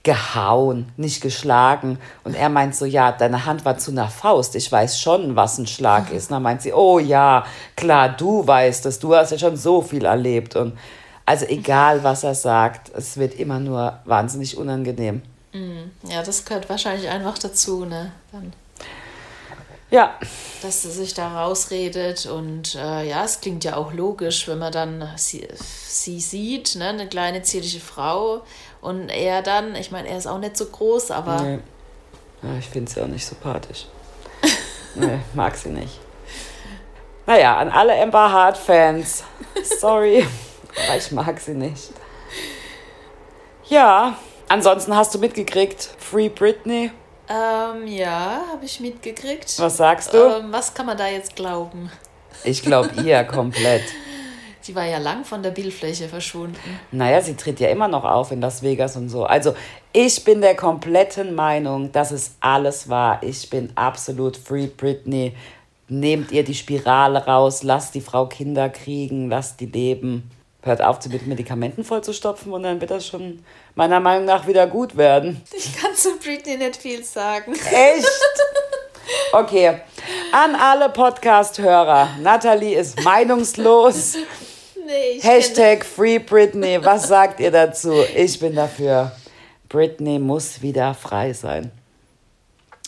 gehauen, 0.03 0.91
nicht 0.97 1.21
geschlagen. 1.21 1.99
Und 2.25 2.35
er 2.35 2.49
meint 2.49 2.75
so, 2.75 2.83
ja, 2.83 3.13
deine 3.13 3.45
Hand 3.45 3.63
war 3.63 3.77
zu 3.77 3.91
einer 3.91 4.09
Faust. 4.09 4.55
Ich 4.57 4.69
weiß 4.69 4.99
schon, 4.99 5.37
was 5.37 5.57
ein 5.57 5.67
Schlag 5.67 6.11
ist. 6.11 6.29
Und 6.29 6.35
dann 6.35 6.43
meint 6.43 6.61
sie, 6.61 6.73
oh 6.73 6.99
ja, 6.99 7.45
klar, 7.77 8.09
du 8.09 8.45
weißt 8.45 8.85
es, 8.87 8.99
du 8.99 9.15
hast 9.15 9.31
ja 9.31 9.37
schon 9.37 9.55
so 9.55 9.81
viel 9.81 10.03
erlebt. 10.03 10.57
Und 10.57 10.77
also 11.25 11.45
egal, 11.45 12.03
was 12.03 12.23
er 12.23 12.35
sagt, 12.35 12.91
es 12.95 13.17
wird 13.17 13.35
immer 13.35 13.59
nur 13.59 13.99
wahnsinnig 14.05 14.57
unangenehm. 14.57 15.21
Mm, 15.53 15.91
ja, 16.09 16.23
das 16.23 16.43
gehört 16.45 16.69
wahrscheinlich 16.69 17.09
einfach 17.09 17.37
dazu, 17.37 17.85
ne? 17.85 18.11
Dann. 18.31 18.53
Ja. 19.89 20.15
Dass 20.63 20.83
er 20.85 20.91
sich 20.91 21.13
da 21.13 21.43
rausredet 21.43 22.25
und 22.25 22.73
äh, 22.73 23.07
ja, 23.07 23.23
es 23.23 23.41
klingt 23.41 23.63
ja 23.63 23.77
auch 23.77 23.93
logisch, 23.93 24.47
wenn 24.47 24.57
man 24.57 24.71
dann 24.71 25.07
sie, 25.17 25.47
sie 25.55 26.19
sieht, 26.19 26.75
ne? 26.75 26.87
eine 26.87 27.07
kleine 27.07 27.43
zierliche 27.43 27.79
Frau 27.79 28.41
und 28.81 29.09
er 29.09 29.43
dann, 29.43 29.75
ich 29.75 29.91
meine, 29.91 30.09
er 30.09 30.17
ist 30.17 30.25
auch 30.25 30.39
nicht 30.39 30.57
so 30.57 30.65
groß, 30.65 31.11
aber. 31.11 31.41
Nee. 31.41 31.59
Ja, 32.41 32.57
ich 32.57 32.67
finde 32.67 32.91
sie 32.91 33.01
auch 33.01 33.07
nicht 33.07 33.25
sympathisch. 33.25 33.85
nee, 34.95 35.19
mag 35.35 35.55
sie 35.55 35.69
nicht. 35.69 35.99
Naja, 37.27 37.57
an 37.57 37.69
alle 37.69 38.01
Amber 38.01 38.31
Hart-Fans, 38.31 39.23
sorry. 39.79 40.27
Aber 40.87 40.97
ich 40.97 41.11
mag 41.11 41.39
sie 41.39 41.53
nicht. 41.53 41.91
Ja, 43.69 44.17
Ansonsten 44.53 44.95
hast 44.95 45.15
du 45.15 45.17
mitgekriegt, 45.17 45.89
Free 45.97 46.29
Britney. 46.29 46.91
Ähm, 47.27 47.87
ja, 47.87 48.43
habe 48.51 48.63
ich 48.63 48.79
mitgekriegt. 48.79 49.57
Was 49.57 49.77
sagst 49.77 50.13
du? 50.13 50.17
Ähm, 50.17 50.51
was 50.51 50.75
kann 50.75 50.85
man 50.85 50.95
da 50.95 51.07
jetzt 51.07 51.35
glauben? 51.35 51.89
Ich 52.43 52.61
glaube 52.61 52.89
ihr 53.03 53.23
komplett. 53.23 53.83
Sie 54.61 54.75
war 54.75 54.85
ja 54.85 54.99
lang 54.99 55.25
von 55.25 55.41
der 55.41 55.49
Bildfläche 55.49 56.07
verschwunden. 56.07 56.79
Naja, 56.91 57.19
sie 57.21 57.35
tritt 57.35 57.59
ja 57.59 57.69
immer 57.69 57.87
noch 57.87 58.05
auf 58.05 58.31
in 58.31 58.41
Las 58.41 58.61
Vegas 58.61 58.95
und 58.95 59.09
so. 59.09 59.25
Also 59.25 59.55
ich 59.91 60.23
bin 60.23 60.39
der 60.39 60.55
kompletten 60.55 61.33
Meinung, 61.33 61.91
dass 61.91 62.11
es 62.11 62.35
alles 62.39 62.87
war. 62.89 63.23
Ich 63.23 63.49
bin 63.49 63.71
absolut 63.73 64.37
Free 64.37 64.67
Britney. 64.67 65.35
Nehmt 65.87 66.31
ihr 66.31 66.43
die 66.43 66.53
Spirale 66.53 67.25
raus, 67.25 67.63
lasst 67.63 67.95
die 67.95 68.01
Frau 68.01 68.27
Kinder 68.27 68.69
kriegen, 68.69 69.29
lasst 69.29 69.59
die 69.59 69.65
leben. 69.65 70.29
Hört 70.65 70.81
auf, 70.81 71.01
sie 71.01 71.09
mit 71.09 71.27
Medikamenten 71.27 71.83
vollzustopfen 71.83 72.53
und 72.53 72.63
dann 72.63 72.79
wird 72.79 72.91
das 72.91 73.05
schon 73.05 73.43
meiner 73.75 73.99
Meinung 73.99 74.23
nach 74.23 74.47
wieder 74.47 74.65
gut 74.65 74.95
werden. 74.95 75.41
Ich 75.53 75.75
kann 75.75 75.93
zu 75.93 76.17
Britney 76.17 76.55
nicht 76.55 76.77
viel 76.77 77.03
sagen. 77.03 77.53
Echt? 77.53 78.07
Okay. 79.33 79.81
An 80.31 80.55
alle 80.55 80.87
Podcast-Hörer. 80.89 82.11
Natalie 82.21 82.75
ist 82.79 83.03
meinungslos. 83.03 84.15
Nee, 84.85 85.19
Hashtag 85.21 85.83
Free 85.83 86.19
Britney. 86.19 86.79
Was 86.83 87.09
sagt 87.09 87.41
ihr 87.41 87.51
dazu? 87.51 87.93
Ich 88.15 88.39
bin 88.39 88.55
dafür. 88.55 89.11
Britney 89.67 90.17
muss 90.17 90.61
wieder 90.61 90.93
frei 90.93 91.33
sein. 91.33 91.71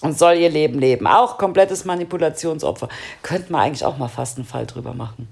Und 0.02 0.18
soll 0.18 0.36
ihr 0.36 0.50
Leben 0.50 0.80
leben. 0.80 1.08
Auch 1.08 1.38
komplettes 1.38 1.84
Manipulationsopfer. 1.84 2.88
Könnte 3.22 3.52
man 3.52 3.62
eigentlich 3.62 3.84
auch 3.84 3.98
mal 3.98 4.08
fast 4.08 4.38
einen 4.38 4.46
Fall 4.46 4.66
drüber 4.66 4.94
machen. 4.94 5.28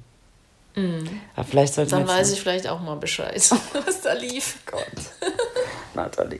Mhm. 0.75 1.21
Aber 1.35 1.45
vielleicht 1.45 1.77
Dann 1.77 2.07
weiß 2.07 2.31
ich 2.31 2.41
vielleicht 2.41 2.67
auch 2.67 2.79
mal 2.79 2.95
Bescheid, 2.95 3.35
was 3.85 4.01
da 4.01 4.13
lief. 4.13 4.59
Gott. 4.65 4.81
Nathalie. 5.93 6.39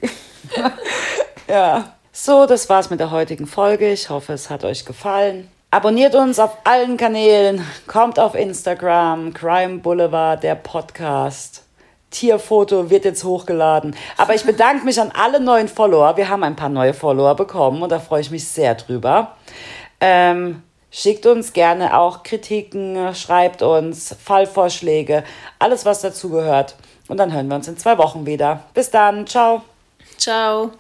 ja. 1.47 1.93
So, 2.15 2.45
das 2.45 2.69
war's 2.69 2.91
mit 2.91 2.99
der 2.99 3.09
heutigen 3.09 3.47
Folge. 3.47 3.91
Ich 3.91 4.09
hoffe, 4.09 4.33
es 4.33 4.51
hat 4.51 4.63
euch 4.63 4.85
gefallen. 4.85 5.49
Abonniert 5.71 6.13
uns 6.13 6.37
auf 6.37 6.57
allen 6.63 6.97
Kanälen. 6.97 7.65
Kommt 7.87 8.19
auf 8.19 8.35
Instagram, 8.35 9.33
Crime 9.33 9.79
Boulevard, 9.79 10.43
der 10.43 10.53
Podcast. 10.53 11.63
Tierfoto 12.11 12.91
wird 12.91 13.05
jetzt 13.05 13.23
hochgeladen. 13.23 13.95
Aber 14.17 14.35
ich 14.35 14.43
bedanke 14.43 14.85
mich 14.85 15.01
an 15.01 15.11
alle 15.11 15.39
neuen 15.39 15.67
Follower. 15.67 16.15
Wir 16.15 16.29
haben 16.29 16.43
ein 16.43 16.55
paar 16.55 16.69
neue 16.69 16.93
Follower 16.93 17.35
bekommen 17.35 17.81
und 17.81 17.91
da 17.91 17.99
freue 17.99 18.21
ich 18.21 18.29
mich 18.29 18.47
sehr 18.47 18.75
drüber. 18.75 19.35
Ähm, 19.99 20.61
schickt 20.93 21.25
uns 21.25 21.51
gerne 21.51 21.97
auch 21.97 22.23
Kritiken, 22.23 23.13
schreibt 23.15 23.61
uns 23.61 24.15
Fallvorschläge, 24.23 25.25
alles 25.59 25.85
was 25.85 25.99
dazugehört. 26.01 26.75
Und 27.09 27.17
dann 27.17 27.33
hören 27.33 27.47
wir 27.49 27.55
uns 27.55 27.67
in 27.67 27.77
zwei 27.77 27.97
Wochen 27.97 28.25
wieder. 28.25 28.63
Bis 28.73 28.89
dann. 28.89 29.27
Ciao. 29.27 29.63
Ciao. 30.17 30.71